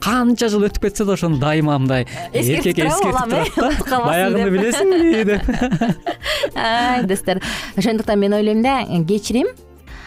канча 0.00 0.48
жыл 0.52 0.68
өтүп 0.68 0.86
кетсе 0.86 1.04
да 1.04 1.16
ошону 1.16 1.40
дайыма 1.42 1.78
мындай 1.78 2.06
эркек 2.32 2.78
эскертип 2.78 2.86
э? 2.86 3.44
турат 3.56 3.86
да 3.90 4.00
баягыны 4.04 4.50
билесиңби 4.54 5.24
деп. 5.26 5.42
ай 6.54 7.02
достор 7.02 7.42
ошондуктан 7.76 8.20
мен 8.20 8.34
ойлойм 8.38 8.62
да 8.62 8.84
кечирим 9.08 9.48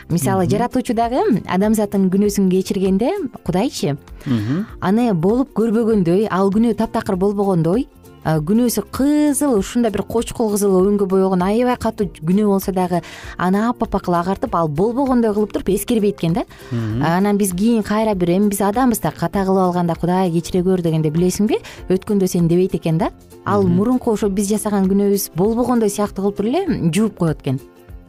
мисалы 0.10 0.48
жаратуучу 0.50 0.96
дагы 0.96 1.22
адамзаттын 1.46 2.08
күнөөсүн 2.10 2.50
кечиргенде 2.50 3.12
кудайчы? 3.44 3.98
Аны 4.82 5.12
болуп 5.13 5.51
көрбөгөндөй 5.60 6.28
ал 6.32 6.54
күнөө 6.56 6.78
таптакыр 6.80 7.18
болбогондой 7.20 7.89
күнөөсү 8.26 8.84
кызыл 8.92 9.58
ушундай 9.60 9.92
бир 9.92 10.04
кочкул 10.04 10.52
кызыл 10.54 10.76
өңгө 10.82 11.08
боегон 11.10 11.44
аябай 11.46 11.78
катуу 11.80 12.10
күнөө 12.20 12.48
болсо 12.52 12.74
дагы 12.76 13.02
аны 13.38 13.64
аппапак 13.70 14.06
кылып 14.06 14.20
агартып 14.20 14.56
ал 14.56 14.68
болбогондой 14.68 15.34
кылып 15.34 15.54
туруп 15.54 15.70
эскербейт 15.70 16.20
экен 16.20 16.34
да. 16.34 16.46
Анан 16.72 17.38
биз 17.38 17.54
кийин 17.54 17.84
кайра 17.84 18.16
бир 18.16 18.36
эми 18.36 18.50
биз 18.50 18.62
адамбыз 18.62 19.00
да 19.00 19.12
ката 19.12 19.46
кылып 19.46 19.64
алганда 19.70 19.96
кудай 19.96 20.32
кечире 20.32 20.64
көр 20.64 20.82
дегенде 20.82 21.10
билесиңби 21.10 21.62
өткөндө 21.90 22.28
сен 22.28 22.48
дебейт 22.48 22.76
экен 22.76 22.98
да. 22.98 23.12
Ал 23.46 23.64
мурунку 23.64 24.12
ошо 24.14 24.30
биз 24.30 24.52
жасаган 24.52 24.90
күнөөбүз 24.92 25.32
болбогондой 25.36 25.90
сыяктуу 25.90 26.30
кылып 26.30 26.38
туруп 26.38 26.56
эле 26.56 26.92
жууп 26.92 27.18
коет 27.18 27.42
экен 27.42 27.60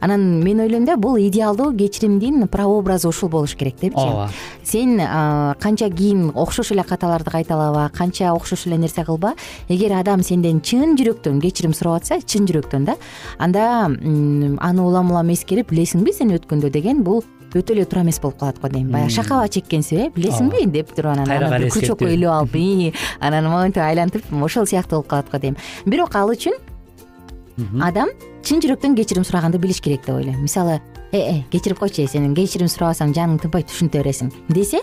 анан 0.01 0.43
мен 0.43 0.59
ойлойм 0.59 0.85
да 0.85 0.97
бул 0.97 1.17
идеалдуу 1.17 1.71
кечиримдин 1.77 2.47
прообразы 2.47 3.07
ушул 3.07 3.29
болуш 3.29 3.55
керек 3.55 3.75
депчи 3.79 4.01
ооба. 4.01 4.29
Сен 4.63 4.97
канча 5.59 5.89
кийин 5.89 6.31
окшош 6.35 6.71
эле 6.71 6.83
каталарды 6.83 7.31
кайталаба 7.31 7.89
канча 7.95 8.33
окшош 8.33 8.65
эле 8.67 8.77
нерсе 8.77 9.05
кылба 9.05 9.35
эгер 9.69 9.93
адам 9.99 10.23
сенден 10.23 10.61
чын 10.61 10.97
жүрөктөн 10.97 11.39
кечирим 11.41 11.73
сурап 11.73 12.01
атса 12.01 12.19
чын 12.25 12.49
жүрөктөн 12.49 12.85
да 12.85 12.97
анда 13.37 13.85
аны 13.85 14.81
улам 14.81 15.11
улам 15.11 15.31
эскерип 15.31 15.71
билесиңби 15.71 16.13
сен 16.13 16.33
өткөндө? 16.33 16.71
деген 16.71 17.03
бул 17.03 17.23
өтө 17.53 17.75
эле 17.75 17.85
туура 17.85 18.05
эмес 18.05 18.19
болуп 18.23 18.39
калат 18.39 18.59
го 18.61 18.69
дейм. 18.69 18.89
Баягы 18.91 19.11
шакала 19.11 19.47
чеккенсип 19.47 19.99
э 19.99 20.09
билесиңби? 20.15 20.65
Деп 20.71 20.95
туруп 20.95 21.11
анан 21.13 21.27
кайра 21.27 21.49
кайра 21.49 21.69
крючокко 21.69 22.07
илип 22.07 22.29
алып 22.29 22.95
анан 23.19 23.49
монтип 23.51 23.83
айлантып 23.83 24.23
ошол 24.31 24.65
сыяктуу 24.65 25.01
болуп 25.01 25.09
калат 25.09 25.31
го 25.31 25.37
дейм. 25.37 25.57
Бирок 25.85 26.15
ал 26.15 26.31
үчүн 26.31 26.55
адам 27.81 28.09
чын 28.43 28.61
жүрөктөн 28.63 28.95
кечирим 28.95 29.23
сураганды 29.23 29.57
билиш 29.57 29.81
керек 29.81 30.05
деп 30.05 30.15
ойлойм. 30.15 30.41
Мисалы 30.41 30.81
ээ 31.11 31.43
кечирип 31.51 31.79
койчу 31.79 32.03
э 32.03 32.07
сен 32.07 32.33
кечирим 32.35 32.67
сурабасаң 32.67 33.13
жаның 33.13 33.41
тынбайт 33.43 33.69
ушинте 33.69 33.99
бересиң 33.99 34.31
десе 34.49 34.81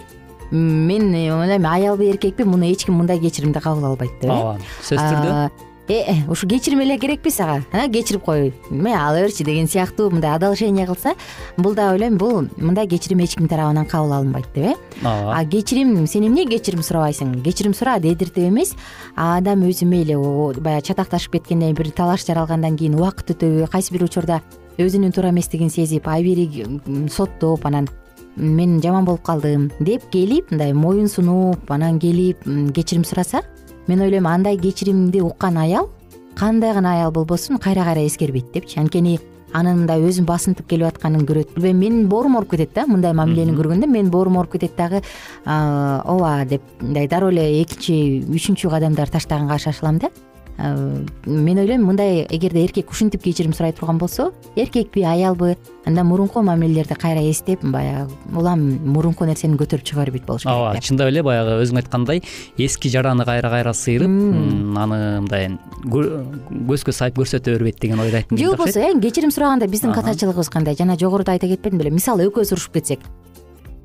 мен 0.50 1.12
ойлойм 1.14 1.66
аялбы 1.66 2.08
эркекпи 2.10 2.44
муну 2.44 2.70
эч 2.70 2.84
ким 2.84 2.94
мындай 2.94 3.18
кечиримди 3.18 3.60
кабыл 3.60 3.84
албайт 3.92 4.12
деп 4.20 4.30
э. 4.30 4.34
Ооба 4.34 4.58
сөзсүз 4.82 5.10
түрдө 5.12 5.67
э 5.88 6.14
ушу 6.28 6.46
кечирим 6.46 6.80
эле 6.80 6.98
керекпи 6.98 7.30
сага 7.30 7.64
а? 7.72 7.88
Кечирип 7.88 8.22
кой? 8.22 8.54
Эме 8.70 8.94
ала 8.94 9.22
берчи 9.22 9.44
деген 9.44 9.68
сыяктуу 9.68 10.10
мындай 10.10 10.34
одолжение 10.34 10.86
кылса 10.86 11.14
бул 11.56 11.74
да 11.74 11.92
ойлойм 11.92 12.18
бул 12.18 12.46
мындай 12.56 12.86
кечирим 12.86 13.20
эч 13.20 13.34
ким 13.34 13.48
тарабынан 13.48 13.86
кабыл 13.86 14.12
алынбайт 14.12 14.46
деп 14.54 14.64
э? 14.64 14.74
Ооба 15.02 15.36
а 15.36 15.44
кечирим 15.44 16.06
сен 16.06 16.26
эмне 16.26 16.44
кечирим 16.46 16.82
сурабайсың? 16.82 17.42
Кечирим 17.42 17.74
сура 17.74 17.98
дедиртип 17.98 18.48
эмес. 18.48 18.74
Адам 19.16 19.62
өзү 19.62 19.86
мейли 19.86 20.14
баягы 20.60 20.86
чатакташып 20.86 21.32
кеткенден 21.32 21.74
бир 21.74 21.90
талаш 21.90 22.26
жаралгандан 22.26 22.76
кийин 22.76 22.94
убакыт 22.94 23.30
өтөбү 23.30 23.70
кайсы 23.72 23.92
бир 23.92 24.04
учурда 24.04 24.42
өзүнүн 24.78 25.12
туура 25.12 25.30
эместигин 25.30 25.70
сезип 25.70 26.06
айбери 26.08 26.66
соттоп 27.10 27.66
анан 27.66 27.88
мен 28.36 28.80
жаман 28.82 29.04
болуп 29.04 29.22
калдым 29.26 29.70
деп 29.80 30.04
келип 30.12 30.52
мындай 30.52 30.72
моюн 30.72 31.08
сунуп 31.08 31.70
анан 31.70 31.98
келип 31.98 32.44
кечирим 32.74 33.04
сураса 33.04 33.42
мен 33.88 34.00
ойлойм 34.00 34.26
андай 34.26 34.56
кечиримди 34.56 35.20
уккан 35.20 35.56
аял 35.58 35.88
кандай 36.36 36.74
гана 36.74 36.94
аял 36.94 37.10
болбосун 37.10 37.58
кайра 37.58 37.84
кайра 37.84 38.06
эскербейт 38.06 38.52
депчи. 38.52 38.78
Анткени 38.78 39.18
анын 39.52 39.80
мындай 39.80 40.02
өзүн 40.04 40.26
басынтып 40.28 40.68
келип 40.68 40.86
атканын 40.86 41.24
көрөт. 41.26 41.54
Билбейм 41.56 41.78
менин 41.80 42.08
боорум 42.08 42.36
ооруп 42.36 42.50
кетет 42.52 42.74
да 42.74 42.84
мындай 42.86 43.14
мамилени 43.16 43.56
көргөндө 43.56 43.88
менин 43.88 44.10
боорум 44.10 44.36
ооруп 44.36 44.52
кетет 44.52 44.76
дагы 44.76 45.02
ооба 45.46 46.44
деп 46.44 46.62
мындай 46.80 47.08
дароо 47.08 47.30
эле 47.32 47.62
экинчи 47.62 48.24
үчүнчү 48.28 48.70
кадамдар 48.70 49.08
таштаганга 49.08 49.58
шашылам 49.58 49.98
да 49.98 50.10
мен 50.58 51.58
ойлойм 51.58 51.84
мындай 51.86 52.26
эгерде 52.28 52.64
эркек 52.64 52.90
ушинтип 52.90 53.22
кечирим 53.22 53.52
сурай 53.54 53.72
турган 53.72 53.98
болсо 53.98 54.32
эркекпи 54.56 55.02
аялбы 55.06 55.56
анда 55.86 56.02
мурунку 56.04 56.42
мамилелерди 56.42 56.94
кайра 56.94 57.22
эстеп 57.30 57.62
баягы 57.62 58.10
улам 58.34 58.60
мурунку 58.84 59.24
нерсени 59.24 59.56
көтөрүп 59.56 59.84
чыга 59.84 60.04
бербейт 60.04 60.26
болуш 60.26 60.42
керек 60.42 60.56
ооба 60.56 60.80
чындап 60.82 61.08
эле 61.12 61.22
баягы 61.22 61.62
өзүң 61.62 61.78
айткандай 61.82 62.22
эски 62.58 62.90
жараны 62.90 63.24
кайра 63.24 63.50
кайра 63.50 63.72
сыйрып 63.72 64.10
аны 64.10 64.98
мындай 65.22 65.48
кө- 65.86 66.26
көзгө 66.72 66.92
сайып 66.92 67.22
көрсөтө 67.22 67.54
бербейт 67.54 67.78
деген 67.80 68.00
ойду 68.02 68.16
айткым 68.18 68.38
же 68.38 68.50
болбосо 68.50 68.80
э 68.80 68.98
кечирим 69.00 69.30
сураганда 69.30 69.68
биздин 69.68 69.92
катачылыгыбыз 69.92 70.50
кандай? 70.50 70.74
Жана 70.74 70.98
жогоруда 70.98 71.32
айта 71.32 71.46
кетпедим 71.46 71.78
беле 71.78 71.90
мисалы 71.90 72.26
экөөбүз 72.26 72.52
урушуп 72.52 72.74
кетсек. 72.74 73.00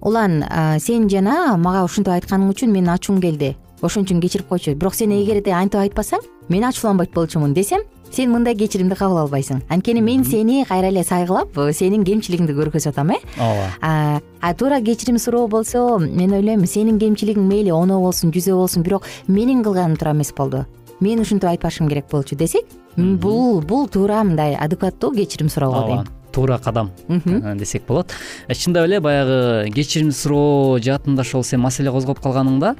Улан 0.01 0.43
а, 0.49 0.79
сен 0.79 1.07
жана 1.09 1.55
мага 1.57 1.85
ушинтип 1.85 2.11
айтканың 2.11 2.49
үчүн 2.51 2.71
менин 2.73 2.89
ачуум 2.89 3.21
келди. 3.21 3.55
Ошон 3.81 4.03
үчүн 4.03 4.19
кечирип 4.21 4.47
койчу. 4.47 4.75
Бирок 4.75 4.95
сен 4.95 5.11
эгерде 5.11 5.51
антип 5.51 5.79
айтпасаң 5.79 6.19
мен 6.49 6.63
ачууланбайт 6.63 7.13
болчумун 7.13 7.53
десем 7.53 7.81
сен 8.11 8.31
мындай 8.31 8.55
кечиримди 8.55 8.95
кабыл 8.95 9.23
албайсың. 9.23 9.63
Анткени 9.69 10.01
мен 10.01 10.23
сени 10.25 10.63
кайра 10.69 10.91
эле 10.91 11.03
сайгылап 11.03 11.57
э, 11.57 11.71
сенин 11.73 12.03
кемчилигиңди 12.05 12.53
көргөзүп 12.53 12.93
атам 12.93 13.11
э? 13.15 13.19
Ооба. 13.37 14.21
А 14.41 14.53
туура 14.53 14.81
кечирим 14.81 15.17
суроо 15.17 15.47
болсо 15.47 15.97
мен 15.99 16.33
ойлойм 16.33 16.65
сенин 16.67 16.99
кемчилигиң 16.99 17.47
мейли 17.47 17.73
оно 17.73 17.99
болсун 17.99 18.31
жүзөө 18.31 18.59
болсун 18.61 18.83
бирок 18.83 19.07
менин 19.27 19.63
кылганым 19.63 19.97
туура 19.97 20.13
эмес 20.13 20.33
болду. 20.33 20.65
Мен 20.99 21.19
ушинтип 21.19 21.49
айтпашым 21.49 21.89
керек 21.89 22.05
болчу 22.11 22.35
десек 22.35 22.65
бул 22.95 23.61
бул 23.61 23.87
туура 23.87 24.23
мындай 24.23 24.55
адекваттуу 24.55 25.11
кечирим 25.15 25.49
суроо 25.49 25.71
го 25.71 25.87
дейм 25.87 25.99
ооба 25.99 26.22
туура 26.33 26.57
кадам 26.57 26.91
э, 27.07 27.55
десек 27.55 27.85
болот. 27.87 28.11
Э, 28.47 28.53
чындап 28.53 28.87
эле 28.87 28.99
баягы 28.99 29.69
кечирим 29.71 30.11
суроо 30.11 30.79
жаатында 30.79 31.21
ошол 31.21 31.43
сен 31.43 31.61
маселе 31.61 31.91
козгоп 31.91 32.19
калганыңда 32.23 32.73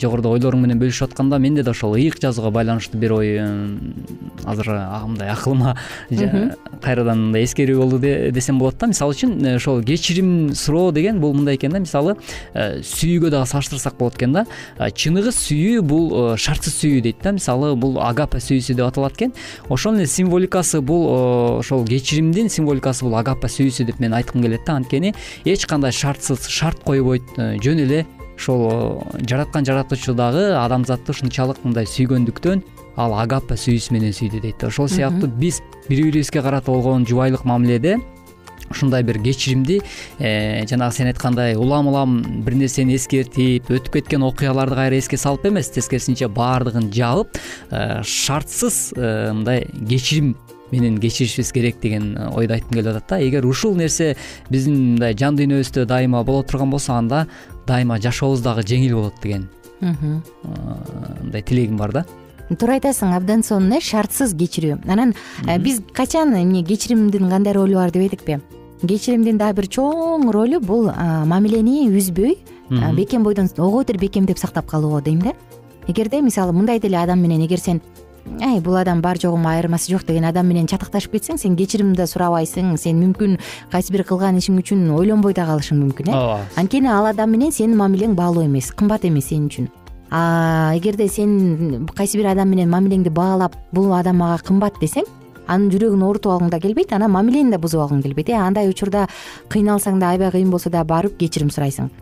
жогоруда 0.00 0.28
ойлоруң 0.34 0.64
менен 0.66 0.80
бөлүшүп 0.82 1.10
атканда 1.10 1.38
менде 1.38 1.62
да 1.64 1.72
ошол 1.72 1.96
ыйык 1.96 2.20
жазууга 2.20 2.50
байланыштуу 2.50 3.00
бир 3.00 3.12
ой 3.16 3.32
азыр 4.44 4.70
мындай 5.08 5.30
акылыма 5.32 5.76
кайрадан 6.84 7.26
мындай 7.28 7.44
эскерүү 7.44 7.78
болду 7.80 7.98
де- 7.98 8.30
десем 8.30 8.58
болот 8.58 8.78
да. 8.78 8.86
Мисалы 8.86 9.14
үчүн 9.14 9.34
э, 9.44 9.56
ошол 9.56 9.82
кечирим 9.82 10.54
суроо 10.54 10.92
деген 10.92 11.20
бул 11.20 11.34
мындай 11.34 11.56
экен 11.56 11.72
да. 11.72 11.78
Мисалы 11.80 12.16
сүйүүгө 12.54 13.30
дагы 13.30 13.46
салыштырсак 13.48 13.96
болот 13.98 14.16
экен 14.18 14.32
да. 14.32 14.46
Чыныгы 14.78 15.32
сүйүү 15.32 15.82
бул 15.82 16.36
шартсыз 16.36 16.76
сүйүү 16.82 17.00
дейт 17.08 17.22
да. 17.22 17.32
Мисалы 17.32 17.74
бул 17.76 17.98
агапа 18.02 18.38
сүйүүсү 18.42 18.74
деп 18.76 18.86
аталат 18.88 19.16
экен. 19.16 19.32
Ошонун 19.68 20.00
эле 20.02 20.06
символикасы 20.10 20.80
бул 20.84 21.58
ошол 21.60 21.84
символикасы 22.50 23.04
бул 23.04 23.14
агапа 23.16 23.46
сүйүүсү 23.46 23.86
деп 23.86 24.00
мен 24.00 24.14
айткым 24.14 24.42
келет 24.42 24.66
да. 24.66 24.76
Анткени 24.76 25.14
эч 25.44 25.66
кандай 25.66 25.92
шартсыз 25.92 26.48
шарт 26.48 26.82
койбойт 26.84 27.22
э, 27.38 27.56
жөн 27.62 27.86
эле 27.86 28.06
ошол 28.36 29.02
э, 29.14 29.26
жараткан 29.28 29.64
жаратуучу 29.64 30.14
дагы 30.14 30.54
адамзатты 30.58 31.12
ушунчалык 31.14 31.62
мындай 31.64 31.86
сүйгөндүктөн 31.86 32.62
ал 32.96 33.14
агапа 33.18 33.56
сүйүүсү 33.58 33.94
менен 33.94 34.14
сүйдү 34.14 34.42
дейт 34.42 34.64
ошол 34.66 34.88
сыяктуу 34.88 35.28
биз 35.28 35.62
бири 35.88 36.10
бирибизге 36.10 36.42
карата 36.42 36.70
болгон 36.70 37.06
жубайлык 37.06 37.44
мамиледе 37.44 37.98
ушундай 38.70 39.02
бир 39.02 39.18
кечиримди 39.22 39.80
э, 40.18 40.66
жанагы 40.66 40.94
сен 40.94 41.10
айткандай 41.12 41.54
улам 41.56 41.88
улам 41.88 42.42
бир 42.44 42.56
нерсени 42.58 42.96
эскертип 42.96 43.70
өтүп 43.70 44.00
кеткен 44.00 44.24
окуяларды 44.26 44.78
кайра 44.78 44.98
эске 44.98 45.18
салып 45.20 45.46
эмес 45.50 45.70
тескерисинче 45.74 46.28
баардыгын 46.28 46.90
жабып 46.94 47.38
э, 47.70 48.02
шартсыз 48.02 48.94
мындай 48.96 49.66
кечирим 49.88 50.34
менен 50.74 50.98
кечиришибиз 51.00 51.52
керек 51.54 51.80
деген 51.82 52.14
ойду 52.34 52.54
айткым 52.56 52.78
келип 52.78 52.90
атат 52.90 53.08
да. 53.08 53.20
Эгер 53.22 53.46
ушул 53.46 53.76
нерсе 53.78 54.16
биздин 54.50 54.94
мындай 54.94 55.16
жан 55.18 55.38
дүйнөбүздө 55.38 55.86
дайыма 55.86 56.24
боло 56.24 56.42
турган 56.42 56.70
болсо 56.70 56.94
анда 56.98 57.26
дайыма 57.66 58.00
жашообуз 58.02 58.42
дагы 58.42 58.66
жеңил 58.66 58.96
болот 58.98 59.22
деген 59.22 59.48
э, 59.80 59.94
мындай 61.22 61.42
тилегим 61.42 61.76
бар 61.76 61.92
да. 61.92 62.04
Туура 62.50 62.76
айтасың 62.76 63.14
абдан 63.16 63.42
сонун 63.42 63.72
э 63.72 63.80
шартсыз 63.80 64.34
кечирүү. 64.36 64.82
Анан 64.88 65.14
э, 65.46 65.58
биз 65.58 65.80
качан 65.92 66.34
эмне 66.34 66.64
кечиримдин 66.64 67.30
кандай 67.30 67.54
ролу 67.54 67.74
бар 67.80 67.90
дебедикпи 67.90 68.40
кечиримдин 68.82 69.38
дагы 69.38 69.62
бир 69.62 69.68
чоң 69.68 70.30
ролу 70.32 70.60
бул 70.60 70.90
мамилени 70.90 71.88
үзбөй 71.88 72.38
бекем 72.96 73.22
бойдон 73.24 73.48
ого 73.58 73.80
бетер 73.82 73.98
бекемдеп 73.98 74.38
сактап 74.38 74.66
калуу 74.66 75.00
дейм 75.00 75.22
да? 75.22 75.32
Эгерде 75.86 76.20
мисалы 76.20 76.52
мындай 76.52 76.80
деле 76.80 76.98
адам 76.98 77.20
менен 77.20 77.44
эгер 77.46 77.58
сен 77.58 77.80
ай 78.42 78.60
бул 78.60 78.76
адам 78.76 79.00
бар 79.02 79.18
жогум 79.20 79.46
айырмасы 79.46 79.92
жок 79.92 80.04
деген 80.06 80.24
адам 80.24 80.46
менен 80.48 80.66
чатакташып 80.70 81.16
кетсең 81.16 81.38
сен 81.40 81.56
кечирим 81.56 81.94
да 81.94 82.06
сурабайсың 82.08 82.76
сен 82.80 83.00
мүмкүн 83.02 83.38
кайсы 83.72 83.92
бир 83.92 84.04
кылган 84.08 84.38
ишиң 84.40 84.58
үчүн 84.62 84.86
ойлонбой 84.96 85.34
да 85.36 85.46
калышың 85.48 85.80
мүмкүн 85.82 86.10
э? 86.10 86.14
Ооба. 86.14 86.38
Анткени 86.56 86.88
ал 86.88 87.06
адам 87.10 87.30
менен 87.30 87.52
сенин 87.52 87.76
мамилең 87.78 88.14
баалуу 88.16 88.44
эмес 88.46 88.72
кымбат 88.72 89.04
эмес 89.04 89.28
сен 89.32 89.48
үчүн. 89.48 89.68
Эгерде 90.10 91.08
сен 91.08 91.86
кайсы 91.94 92.18
бир 92.18 92.32
адам 92.32 92.48
менен 92.48 92.70
мамилеңди 92.72 93.12
баалап 93.12 93.56
бул 93.72 93.92
адам 93.94 94.22
мага 94.22 94.40
кымбат 94.44 94.80
десең 94.80 95.04
анын 95.46 95.68
жүрөгүн 95.74 96.06
оорутуп 96.06 96.32
алгың 96.32 96.54
да 96.54 96.60
келбейт 96.60 96.94
анан 96.96 97.12
мамилени 97.12 97.52
да 97.52 97.60
бузуп 97.60 97.84
алгың 97.84 98.02
келбейт 98.06 98.32
э? 98.32 98.40
Андай 98.40 98.70
учурда 98.70 99.06
кыйналсаң 99.52 100.00
да 100.00 100.14
аябай 100.14 100.32
кыйын 100.38 100.50
болсо 100.50 100.72
да 100.72 100.84
барып 100.88 101.18
кечирим 101.20 101.52
сурайсың 101.52 101.92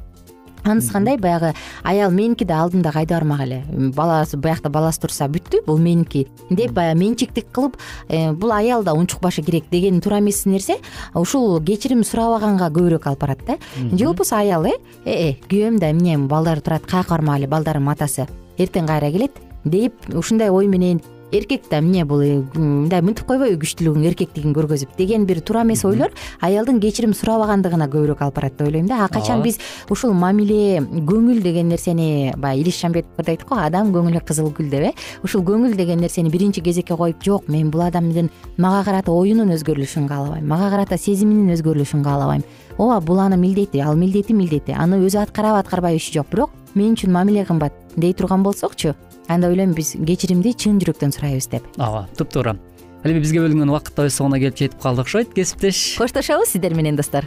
анысы 0.64 0.92
кандай? 0.92 1.16
Баягы 1.18 1.54
аял 1.82 2.10
меники 2.10 2.44
да 2.44 2.62
алдымда 2.62 2.92
кайда 2.92 3.14
бармак 3.14 3.40
эле. 3.40 3.62
Баласы 3.70 4.36
биякта 4.36 4.70
баласы 4.70 5.00
турса 5.00 5.28
бүттү 5.28 5.64
бул 5.66 5.78
меники. 5.78 6.26
Деп 6.50 6.72
баягы 6.72 6.98
менчиктик 6.98 7.46
кылып 7.52 7.76
э, 8.08 8.32
бул 8.32 8.52
аял 8.52 8.82
да 8.82 8.94
унчукпашы 8.94 9.42
керек 9.42 9.70
деген 9.70 10.00
туура 10.00 10.20
эмес 10.20 10.44
нерсе 10.46 10.78
ушул 11.14 11.60
кечирим 11.60 12.04
сурабаганга 12.04 12.70
көбүрөөк 12.70 13.08
алып 13.08 13.20
барат 13.20 13.46
да. 13.46 13.58
Же 13.76 14.04
болбосо 14.04 14.36
аял 14.36 14.66
э? 14.66 14.76
Ээ 15.04 15.38
күйөөм 15.48 15.78
да 15.78 15.90
эмне 15.90 16.18
балдары 16.18 16.60
турат 16.60 16.86
каяка 16.86 17.16
бармак 17.16 17.38
эле 17.38 17.48
балдарымдын 17.48 17.92
атасы 17.92 18.28
эртең 18.58 18.86
кайра 18.86 19.10
келет 19.10 19.38
деп 19.64 19.94
ушундай 20.12 20.50
ой 20.50 20.66
менен 20.66 21.00
эркек 21.32 21.62
да 21.70 21.78
эмне 21.78 22.04
бул 22.04 22.20
э, 22.20 22.42
мындай 22.54 23.00
мынтип 23.00 23.26
койбойбу 23.26 23.58
күчтүүлүгүң 23.62 24.04
эркектигин 24.10 24.52
көргөзүп 24.52 24.96
деген 24.98 25.24
бир 25.26 25.40
туура 25.40 25.62
эмес 25.64 25.84
ойлор 25.88 26.12
аялдын 26.44 26.78
кечирим 26.80 27.14
сурабагандыгына 27.16 27.88
көбүрөөк 27.88 28.20
алып 28.20 28.36
барат 28.36 28.58
деп 28.58 28.66
ойлойм 28.68 28.86
да. 28.86 29.04
А 29.04 29.08
качан 29.08 29.42
биз 29.42 29.58
ушул 29.90 30.12
мамиле 30.12 30.80
көңүл 30.80 31.40
деген 31.42 31.68
нерсени 31.72 32.34
баягы 32.36 32.66
илиш 32.66 32.80
шамбетов 32.84 33.26
айтат 33.26 33.48
го 33.48 33.56
адам 33.56 33.92
көңүлү 33.96 34.20
кызыл 34.28 34.52
гүл 34.52 34.68
деп 34.70 34.90
э 34.90 34.92
ушул 35.24 35.42
көңүл 35.42 35.74
деген 35.76 36.00
нерсени 36.04 36.30
биринчи 36.30 36.60
кезекке 36.60 36.96
коюп 36.96 37.24
жок 37.24 37.48
мен 37.48 37.70
бул 37.70 37.80
адамдын 37.80 38.28
мага 38.58 38.84
карата 38.84 39.12
оюнун 39.12 39.54
өзгөрүлүшүн 39.56 40.08
каалабайм 40.08 40.46
мага 40.46 40.70
карата 40.70 40.98
сезиминин 40.98 41.54
өзгөрүлүшүн 41.56 42.04
каалабайм 42.04 42.44
ооба 42.78 43.00
бул 43.00 43.20
анын 43.20 43.40
милдети 43.40 43.80
ал 43.80 43.96
милдети 43.96 44.34
милдети 44.34 44.76
аны 44.76 45.00
өзү 45.06 45.22
аткарабы 45.22 45.58
аткарбайбы 45.60 45.96
иши 45.96 46.12
жок. 46.12 46.28
Бирок 46.30 46.50
мен 46.74 46.94
үчүн 46.94 47.12
мамиле 47.12 47.44
кымбат 47.44 47.72
дей 47.96 48.12
турган 48.12 48.42
болсокчу 48.42 48.94
анда 49.28 49.48
ойлойм 49.52 49.74
биз 49.76 49.94
кечиримди 49.94 50.54
чын 50.54 50.80
жүрөктөн 50.82 51.14
сурайбыз 51.14 51.48
деп. 51.52 51.68
Ооба 51.78 52.08
туптуура 52.16 52.56
ал 53.04 53.10
эми 53.10 53.22
бизге 53.22 53.42
бөлүнгөн 53.42 53.70
убакыт 53.72 53.96
да 53.96 54.06
өз 54.06 54.18
соңуна 54.18 54.38
келип 54.42 54.58
жетип 54.58 54.82
калды 54.82 55.02
окшойт 55.02 55.32
кесиптеш. 55.34 55.96
Коштошобуз 55.98 56.54
сиздер 56.54 56.74
менен 56.78 56.96
достор. 56.96 57.26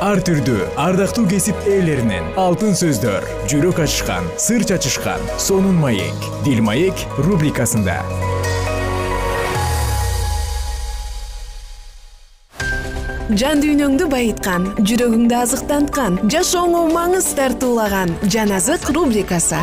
Ар 0.00 0.16
түрдүү 0.24 0.64
ардактуу 0.80 1.26
кесип 1.28 1.58
ээлеринен 1.68 2.32
алтын 2.40 2.72
сөздөр 2.72 3.26
жүрөк 3.52 3.82
ачышкан 3.84 4.26
сыр 4.40 4.64
чачышкан 4.64 5.20
сонун 5.36 5.76
маек. 5.76 6.26
Дил 6.42 6.64
маек 6.64 7.04
рубрикасында 7.20 8.00
жан 13.38 13.60
дүйнөңдү 13.62 14.08
байыткан 14.10 14.64
жүрөгүңдү 14.82 15.36
азыктанткан 15.38 16.16
жашооңо 16.32 16.86
маңыз 16.90 17.28
тартуулаган 17.38 18.10
жан 18.26 18.50
азык 18.56 18.88
рубрикасы. 18.90 19.60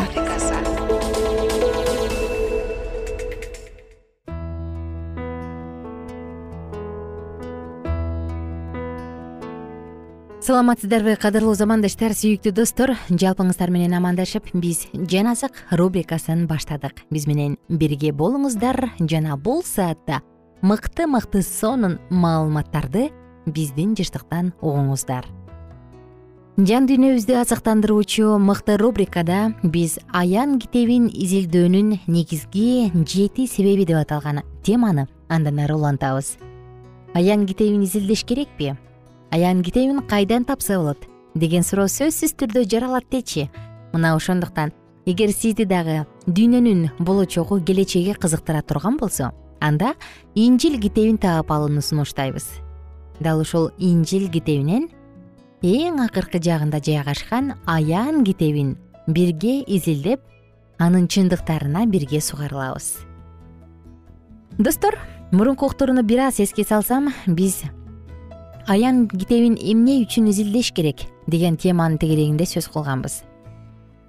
Саламатсыздарбы 10.48 11.18
кадырлуу 11.20 11.52
замандаштар 11.52 12.14
сүйүктүү 12.16 12.54
достор. 12.56 12.94
Жалпыңыздар 13.12 13.68
менен 13.68 13.98
амандашып 13.98 14.48
биз 14.56 14.86
жан 14.94 15.28
азык 15.34 15.52
рубрикасын 15.76 16.46
баштадык. 16.48 17.04
Биз 17.12 17.28
менен 17.28 17.58
бирге 17.68 18.14
болуңуздар. 18.16 18.94
Жана 19.04 19.36
бул 19.36 19.60
саатта 19.60 20.22
мыкты 20.62 21.06
мыкты 21.06 21.42
сонун 21.42 21.98
маалыматтарды 22.08 23.10
биздин 23.52 23.94
жыштыктан 23.98 24.52
угуңуздар. 24.60 25.26
Жан 26.58 26.88
дүйнөбүздү 26.90 27.36
азыктандыруучу 27.38 28.38
мыкты 28.42 28.78
рубрикада 28.80 29.52
биз 29.62 29.98
аян 30.10 30.58
китебин 30.58 31.06
изилдөөнүн 31.06 32.00
негизги 32.10 32.90
жети 33.06 33.46
себеби 33.46 33.86
деп 33.86 34.00
аталган 34.00 34.42
теманы 34.66 35.06
андан 35.28 35.60
ары 35.62 35.76
улантабыз 35.76 36.34
аян 37.14 37.46
китебин 37.46 37.82
изилдеш 37.82 38.24
керекпи? 38.24 38.74
Аян 39.30 39.62
китебин 39.62 40.02
кайдан 40.02 40.44
тапса 40.44 40.78
болот? 40.78 40.98
деген 41.34 41.62
суроо 41.62 41.86
сөзсүз 41.86 42.34
түрдө 42.38 42.64
жаралат 42.70 43.06
дечи 43.10 43.48
мына 43.92 44.14
ошондуктан 44.16 44.72
эгер 45.06 45.32
сизди 45.32 45.64
дагы 45.68 46.04
дүйнөнүн 46.26 46.98
болочогу 46.98 47.60
келечеги 47.60 48.16
кызыктыра 48.18 48.62
турган 48.62 48.96
болсо 48.98 49.32
анда 49.60 49.94
инжил 50.34 50.80
китебин 50.80 51.18
таап 51.18 51.52
алууну 51.52 51.82
сунуштайбыз 51.82 52.48
дал 53.20 53.40
ушул 53.40 53.70
инжил 53.78 54.28
китебинен 54.30 54.88
эң 55.62 56.00
акыркы 56.04 56.40
жагында 56.42 56.80
жайгашкан 56.84 57.54
аян 57.66 58.24
китебин 58.24 58.76
бирге 59.06 59.62
изилдеп 59.66 60.20
анын 60.78 61.08
чындыктарына 61.08 61.86
бирге 61.86 62.20
сугарылабыз. 62.20 62.98
Достор 64.58 64.98
мурунку 65.32 65.66
уктурууну 65.66 66.02
бир 66.02 66.20
аз 66.28 66.40
эске 66.40 66.64
салсам 66.64 67.12
биз 67.26 67.62
аян 68.68 69.08
китебин 69.08 69.56
эмне 69.56 70.02
үчүн 70.04 70.30
изилдеш 70.30 70.72
керек? 70.72 71.08
деген 71.26 71.56
теманын 71.56 71.98
тегерегинде 71.98 72.44
сөз 72.44 72.68
кылганбыз. 72.72 73.22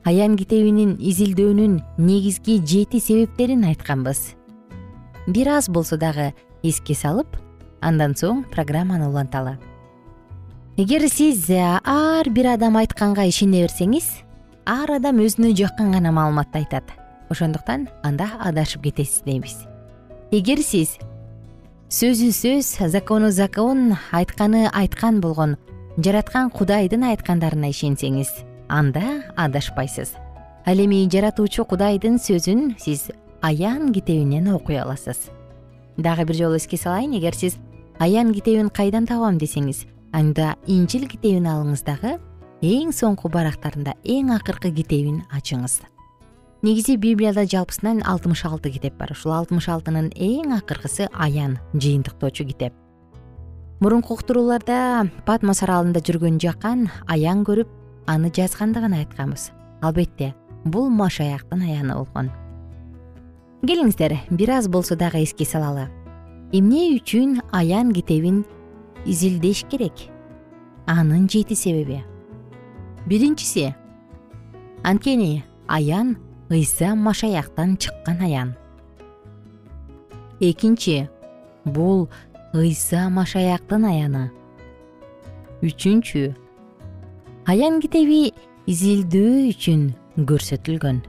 Аян 0.08 0.38
китебинин 0.38 0.96
изилдөөнүн 1.00 1.82
негизги 1.98 2.62
жети 2.64 3.00
себептерин 3.00 3.66
айтканбыз. 3.68 4.36
Бир 5.28 5.48
аз 5.58 5.70
болсо 5.70 5.98
дагы 5.98 6.34
эске 6.64 6.96
салып 6.96 7.28
андан 7.82 8.16
соң 8.16 8.44
программаны 8.52 9.10
уланталы. 9.10 9.58
Эгер 10.78 11.10
сиз 11.10 11.50
ар 11.52 12.30
бир 12.30 12.54
адам 12.54 12.78
айтканга 12.80 13.26
ишене 13.28 13.66
берсеңиз 13.66 14.10
ар 14.66 14.92
адам 14.96 15.20
өзүнө 15.20 15.52
жаккан 15.58 15.92
гана 15.92 16.12
маалыматты 16.16 16.62
айтат. 16.62 16.94
Ошондуктан 17.30 17.88
анда 18.04 18.30
адашып 18.40 18.84
кетесиз 18.88 19.24
дейбиз. 19.26 19.58
Эгер 20.32 20.62
сиз 20.64 20.98
сөзү 21.90 22.30
сөз 22.32 22.78
закону 22.94 23.32
закон 23.32 23.98
айтканы 24.12 24.70
айткан 24.70 25.20
болгон 25.22 25.58
жараткан 25.98 26.50
кудайдын 26.50 27.04
айткандарына 27.12 27.72
ишенсеңиз 27.74 28.30
анда 28.70 29.24
адашпайсыз. 29.36 30.14
Ал 30.66 30.80
эми 30.80 31.08
жаратуучу 31.10 31.66
кудайдын 31.66 32.20
сөзүн 32.22 32.76
сиз 32.80 33.10
аян 33.42 33.92
китебинен 33.92 34.54
окуй 34.54 34.78
аласыз. 34.80 35.30
Дагы 35.98 36.26
бир 36.26 36.36
жолу 36.36 36.56
эске 36.56 36.78
салайын 36.78 37.18
эгер 37.18 37.36
сиз 37.36 37.58
аян 38.00 38.34
китебин 38.34 38.70
кайдан 38.70 39.06
табам 39.06 39.38
десеңиз 39.38 39.84
анда 40.16 40.56
инжил 40.68 41.06
китебин 41.08 41.48
алыңыз 41.52 41.84
дагы 41.84 42.16
эң 42.64 42.94
соңку 42.96 43.30
барактарында 43.32 43.96
эң 44.04 44.32
акыркы 44.36 44.72
китебин 44.76 45.22
ачыңыз. 45.36 45.82
Негизи 46.62 46.98
библияда 47.00 47.46
жалпысынан 47.48 48.02
алтымыш 48.04 48.46
алты 48.46 48.72
китеп 48.72 48.98
бар. 49.00 49.12
Ушул 49.12 49.32
алтымыш 49.32 49.70
алтынын 49.72 50.10
эң 50.16 50.56
акыркысы 50.58 51.08
аян 51.14 51.58
жыйынтыктоочу 51.74 52.48
китеп. 52.48 52.74
Мурунку 53.80 54.18
уктурууларда 54.18 55.08
патмос 55.26 55.64
аралында 55.64 56.02
жүргөн 56.04 56.40
жакан 56.44 56.90
аян 57.08 57.46
көрүп 57.48 57.72
аны 58.08 58.32
жазгандыгын 58.36 58.98
айтканбыз. 58.98 59.52
Албетте 59.82 60.34
бул 60.66 60.90
машаяктын 60.90 61.64
аяны 61.64 61.96
болгон. 61.96 62.32
Келиңиздер 63.64 64.18
бир 64.32 64.52
аз 64.58 64.68
болсо 64.68 64.96
дагы 64.96 65.24
эске 65.24 65.46
салалы 65.46 65.88
эмне 66.52 66.96
үчүн 66.98 67.42
аян 67.52 67.92
китебин 67.94 68.46
изилдеш 69.06 69.66
керек? 69.70 69.94
Анын 70.88 71.30
жети 71.30 71.56
себеби. 71.56 72.04
Биринчиси 73.06 73.76
анткени 74.84 75.44
аян 75.68 76.18
ыйса 76.50 76.96
машаяктан 76.96 77.78
чыккан 77.78 78.22
аян. 78.22 78.56
Экинчи 80.40 81.10
бул 81.66 82.10
ыйса 82.54 83.10
машаяктын 83.10 83.86
аяны. 83.86 84.32
Үчүнчү 85.62 86.34
аян 87.46 87.82
китеби 87.84 88.34
изилдөө 88.66 89.52
үчүн 89.52 89.82
көрсөтүлгөн. 90.26 91.04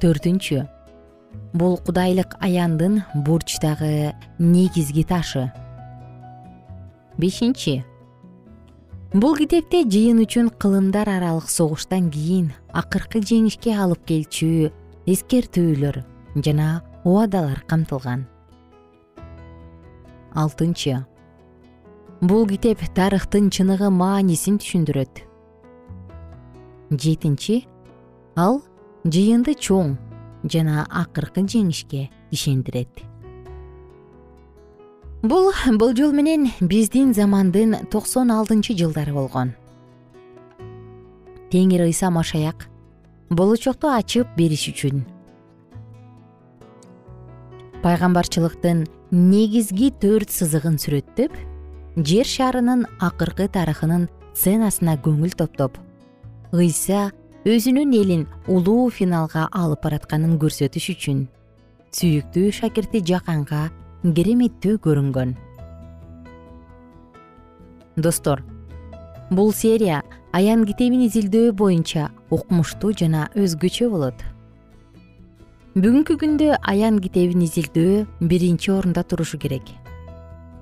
Төртүнчү 0.00 0.64
бул 1.52 1.78
кудайлык 1.78 2.36
аяндын 2.40 3.02
бурчтагы 3.14 4.14
негизги 4.38 5.02
ташы. 5.02 5.50
Бешинчи 7.18 7.84
бул 9.12 9.36
китепте 9.38 9.82
жыйын 9.88 10.20
үчүн 10.24 10.50
кылымдар 10.60 11.08
аралык 11.08 11.48
согуштан 11.48 12.10
кийин 12.12 12.52
акыркы 12.76 13.22
жеңишке 13.24 13.72
алып 13.72 14.04
келчү 14.06 14.70
эскертүүлөр 15.08 16.02
жана 16.44 16.82
убадалар 17.04 17.62
камтылган. 17.66 18.26
Алтынчы. 20.34 21.06
Бул 22.20 22.44
китеп 22.50 22.82
тарыхтын 22.94 23.48
чыныгы 23.50 23.88
маанисин 23.90 24.58
түшүндүрөт. 24.60 25.24
Жетинчи. 26.90 27.64
Ал 28.36 28.60
жыйынды 29.04 29.54
чоң 29.54 29.96
жана 30.50 30.86
акыркы 30.90 31.44
жеңишке 31.46 32.08
ишендирет. 32.30 32.88
Бул 35.22 35.52
болжол 35.78 36.12
менен 36.12 36.50
биздин 36.60 37.14
замандын 37.14 37.88
токсон 37.90 38.30
алтынчы 38.30 38.76
жылдары 38.78 39.12
болгон. 39.12 39.54
Теңир 41.50 41.86
ыйса 41.88 42.10
машаяк 42.10 42.68
болочокту 43.30 43.88
ачып 43.90 44.28
бериш 44.36 44.68
үчүн. 44.70 45.02
Пайгамбарчылыктын 47.82 48.86
негизги 49.10 49.90
төрт 49.90 50.30
сызыгын 50.34 50.78
сүрөттөп 50.82 51.34
жер 51.98 52.26
шарынын 52.26 52.86
акыркы 53.02 53.48
тарыхынын 53.50 54.08
сценасына 54.34 54.98
көңүл 55.02 55.34
топтоп 55.38 55.78
ыйса 56.52 57.10
өзүнүн 57.48 57.92
элин 57.96 58.22
улуу 58.52 58.90
финалга 58.92 59.46
алып 59.56 59.86
баратканын 59.86 60.34
көрсөтүш 60.42 60.86
үчүн. 60.92 61.20
Сүйүктүү 61.96 62.50
шакирти 62.52 63.00
жаканга 63.00 63.60
кереметтүү 64.04 64.76
көрүнгөн. 64.84 65.30
Достор 67.96 68.42
бул 69.30 69.54
серия 69.56 70.02
аян 70.36 70.66
китебин 70.68 71.06
изилдөө 71.06 71.54
боюнча 71.62 72.10
укмуштуу 72.28 72.92
жана 72.92 73.30
өзгөчө 73.32 73.88
болот. 73.94 74.20
Бүгүнкү 75.72 76.18
күндө 76.20 76.50
аян 76.60 77.00
китебин 77.00 77.46
изилдөө 77.48 78.28
биринчи 78.28 78.74
орунда 78.76 79.06
турушу 79.08 79.40
керек. 79.40 79.72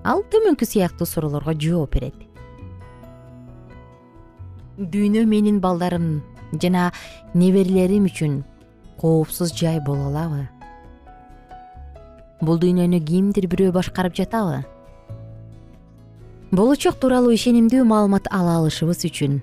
Ал 0.05 0.23
төмөнкү 0.31 0.71
сыяктуу 0.71 1.11
суроолорго 1.11 1.59
жооп 1.59 1.99
берет. 1.99 2.15
Дүйнө 4.79 5.27
менин 5.27 5.59
балдарым 5.59 6.23
жана 6.53 6.93
неберелерим 7.35 8.07
үчүн 8.11 8.45
коопсуз 9.01 9.53
жай 9.55 9.81
боло 9.81 10.09
алабы. 10.11 10.47
Бул 12.41 12.59
дүйнөнү 12.61 13.01
кимдир 13.05 13.49
бирөө 13.49 13.73
башкарып 13.77 14.17
жатабы? 14.17 14.65
Болочок 16.53 16.99
тууралуу 17.01 17.35
ишенимдүү 17.35 17.85
маалымат 17.89 18.29
ала 18.31 18.59
алышыбыз 18.61 19.05
үчүн 19.09 19.41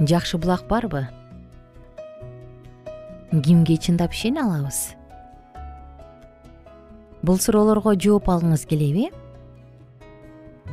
жакшы 0.00 0.38
булак 0.38 0.66
барбы? 0.68 1.06
Кимге 3.32 3.76
чындап 3.76 4.12
ишене 4.12 4.42
алабыз? 4.44 4.92
Бул 7.22 7.38
суроолорго 7.38 7.94
жооп 7.96 8.28
алгыңыз 8.28 8.66
келеби? 8.68 9.08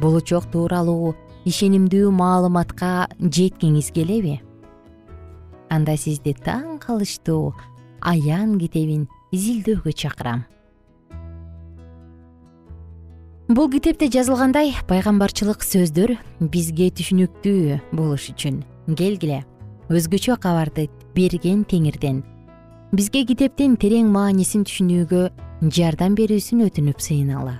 Болочок 0.02 0.46
тууралуу 0.52 1.16
ишенимдүү 1.48 2.12
маалыматка 2.12 3.08
жеткиңиз 3.20 3.92
келеби 3.96 4.40
анда 5.70 5.96
сизди 5.98 6.34
таң 6.34 6.80
калыштуу 6.84 7.54
аян 8.02 8.58
китебин 8.60 9.08
изилдөөгө 9.32 9.94
чакырам. 9.94 10.46
Бул 13.50 13.70
китепте 13.74 14.10
жазылгандай 14.14 14.76
пайгамбарчылык 14.90 15.64
сөздөр 15.66 16.14
бизге 16.54 16.90
түшүнүктүү 16.94 17.80
болуш 17.98 18.28
үчүн 18.34 18.60
келгиле. 18.98 19.40
Өзгөчө 19.90 20.36
кабарды 20.38 20.86
берген 21.16 21.64
теңирден. 21.66 22.22
Бизге 22.94 23.24
китептин 23.26 23.74
терең 23.82 24.12
маанисин 24.14 24.68
түшүнүүгө 24.70 25.24
жардам 25.74 26.14
берүүсүн 26.18 26.62
өтүнүп 26.68 27.02
сыйыналы. 27.02 27.56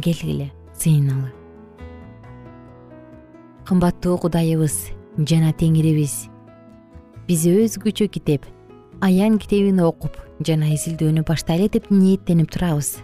Келгиле 0.00 0.48
сыйыналы. 0.80 1.28
Кымбаттуу 3.68 4.16
кудайыбыз 4.24 4.78
жана 5.26 5.52
теңирибиз. 5.52 6.28
Биз 7.28 7.44
өзгөчө 7.46 8.08
китеп 8.12 8.46
аян 9.04 9.38
китебин 9.40 9.80
окуп 9.84 10.16
жана 10.46 10.70
изилдөөнү 10.74 11.24
баштайлы 11.28 11.68
деп 11.72 11.90
ниеттенип 11.92 12.50
турабыз. 12.52 12.98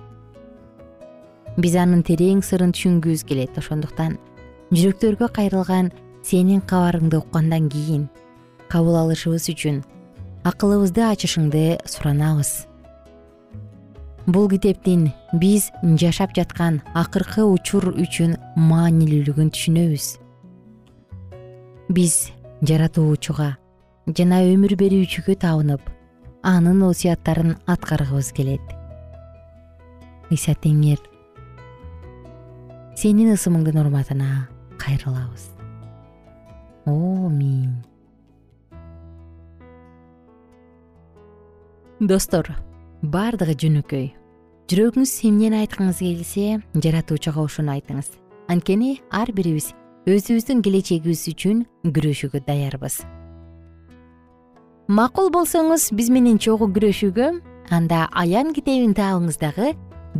Биз 1.56 1.76
анын 1.80 2.02
терең 2.04 2.42
сырын 2.44 2.72
түшүнгүбүз 2.76 3.24
келет 3.28 3.58
ошондуктан 3.60 4.16
жүрөктөргө 4.72 5.28
кайрылган 5.36 5.92
сенин 6.26 6.60
кабарыңды 6.60 7.20
уккандан 7.20 7.68
кийин 7.72 8.08
кабыл 8.72 8.98
алышыбыз 9.04 9.48
үчүн 9.52 9.82
акылыбызды 10.48 11.04
ачышыңды 11.06 11.64
суранабыз. 11.86 12.66
Бул 14.26 14.48
китептин 14.50 15.10
биз 15.38 15.70
жашап 16.02 16.34
жаткан 16.34 16.80
акыркы 16.98 17.44
учур 17.46 17.92
үчүн 17.94 18.34
маанилүүлүгүн 18.58 19.52
түшүнөбүз 19.54 20.14
биз 21.88 22.32
жаратуучуга 22.66 23.52
жана 24.18 24.40
өмүр 24.42 24.74
берүүчүгө 24.80 25.36
табынып 25.38 25.84
анын 26.46 26.82
осуяттарын 26.82 27.54
аткаргыбыз 27.70 28.32
келет. 28.34 28.74
Ыйса 30.34 30.56
теңир 30.58 30.98
сенин 32.98 33.30
ысымыңдын 33.36 33.78
урматына 33.84 34.48
кайрылабыз. 34.82 35.46
Омин. 36.90 37.84
Достор 42.00 42.50
баардыгы 43.02 43.54
жөнөкөй. 43.62 44.12
Жүрөгүңүз 44.66 45.16
эмнени 45.30 45.62
айткыңыз 45.62 46.02
келсе 46.02 46.60
жаратуучуга 46.74 47.46
ошону 47.46 47.76
айтыңыз. 47.78 48.10
Анткени 48.50 48.96
ар 49.14 49.30
бирибиз 49.30 49.70
өзүбүздүн 50.06 50.60
келечегибиз 50.62 51.24
үчүн 51.32 51.64
күрөшүүгө 51.90 52.44
даярбыз. 52.46 53.00
Макул 54.86 55.32
болсоңуз 55.34 55.88
биз 55.98 56.12
менен 56.14 56.36
чогуу 56.38 56.68
күрөшүүгө 56.70 57.30
анда 57.74 58.04
аян 58.14 58.52
китебин 58.54 58.92
таабыңыз 58.94 59.40
дагы 59.40 59.72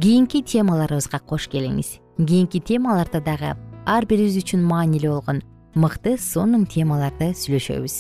кийинки 0.03 0.41
темаларыбызга 0.43 1.21
кош 1.23 1.47
келиңиз. 1.53 2.01
Кийинки 2.19 2.59
темаларда 2.59 3.21
дагы 3.23 3.53
ар 3.87 4.07
бирибиз 4.11 4.41
үчүн 4.41 4.65
маанилүү 4.67 5.13
болгон 5.15 5.39
мыкты 5.79 6.17
сонун 6.19 6.65
темаларды 6.67 7.29
сүйлөшөбүз. 7.39 7.95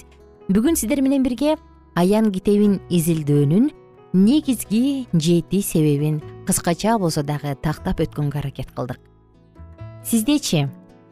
Бүгүн 0.50 0.74
сиздер 0.74 1.04
менен 1.06 1.22
бирге 1.22 1.54
аян 1.94 2.32
китебин 2.34 2.80
изилдөөнүн 2.90 3.70
негизги 4.12 5.06
жети 5.14 5.62
себебин 5.62 6.18
кыскача 6.50 6.98
болсо 6.98 7.22
дагы 7.22 7.54
тактап 7.62 8.02
өткөнгө 8.02 8.42
аракет 8.42 8.74
кылдык. 8.74 8.98
Сиздечи 10.02 10.64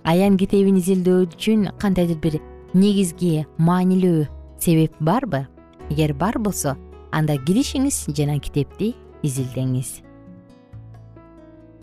аян 0.05 0.37
китебин 0.39 0.79
изилдөө 0.81 1.27
үчүн 1.27 1.69
кандайдыр 1.81 2.21
бир 2.21 2.39
негизги 2.75 3.47
маанилүү 3.59 4.27
себеп 4.61 4.97
барбы? 5.01 5.47
Эгер 5.91 6.15
бар 6.15 6.39
болсо 6.39 6.77
анда 7.13 7.37
киришиңиз 7.37 8.05
жана 8.17 8.39
китепти 8.41 8.95
изилдеңиз. 9.25 10.03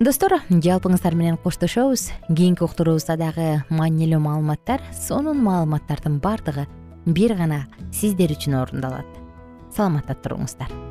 Достор 0.01 0.39
жалпыңыздар 0.49 1.13
менен 1.13 1.37
коштошобуз. 1.37 2.09
Кийинки 2.29 2.65
уктуруубузда 2.65 3.17
дагы 3.21 3.49
маанилүү 3.69 4.21
маалыматтар 4.21 4.81
сонун 4.97 5.43
маалыматтардын 5.45 6.17
баардыгы 6.23 6.65
бир 7.05 7.35
гана 7.37 7.65
сиздер 7.93 8.33
үчүн 8.33 8.57
орундалат 8.61 9.21
саламатта 9.73 10.17
туруңуздар 10.17 10.90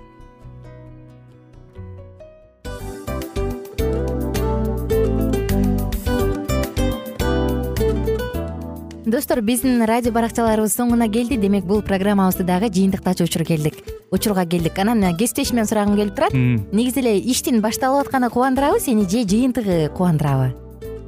достор 9.11 9.41
биздин 9.43 9.83
радио 9.83 10.13
баракчаларыбыз 10.15 10.71
соңуна 10.77 11.09
келди. 11.11 11.35
Демек 11.35 11.65
бул 11.67 11.81
программабызды 11.83 12.45
дагы 12.47 12.71
жыйынтыктачу 12.71 13.27
учур 13.27 13.43
келдик. 13.43 13.75
Учурга 14.09 14.45
келдик. 14.45 14.79
Анан 14.79 15.03
кесиптешимден 15.17 15.67
сурагым 15.67 15.99
келип 15.99 16.15
турат. 16.15 16.33
Негизи 16.33 17.03
эле 17.03 17.17
иштин 17.19 17.59
башталып 17.61 18.07
атканы 18.07 18.31
кубандырабы 18.31 18.79
сени 18.79 19.03
же 19.03 19.27
жыйынтыгы 19.27 19.89
кубандырабы 19.97 20.60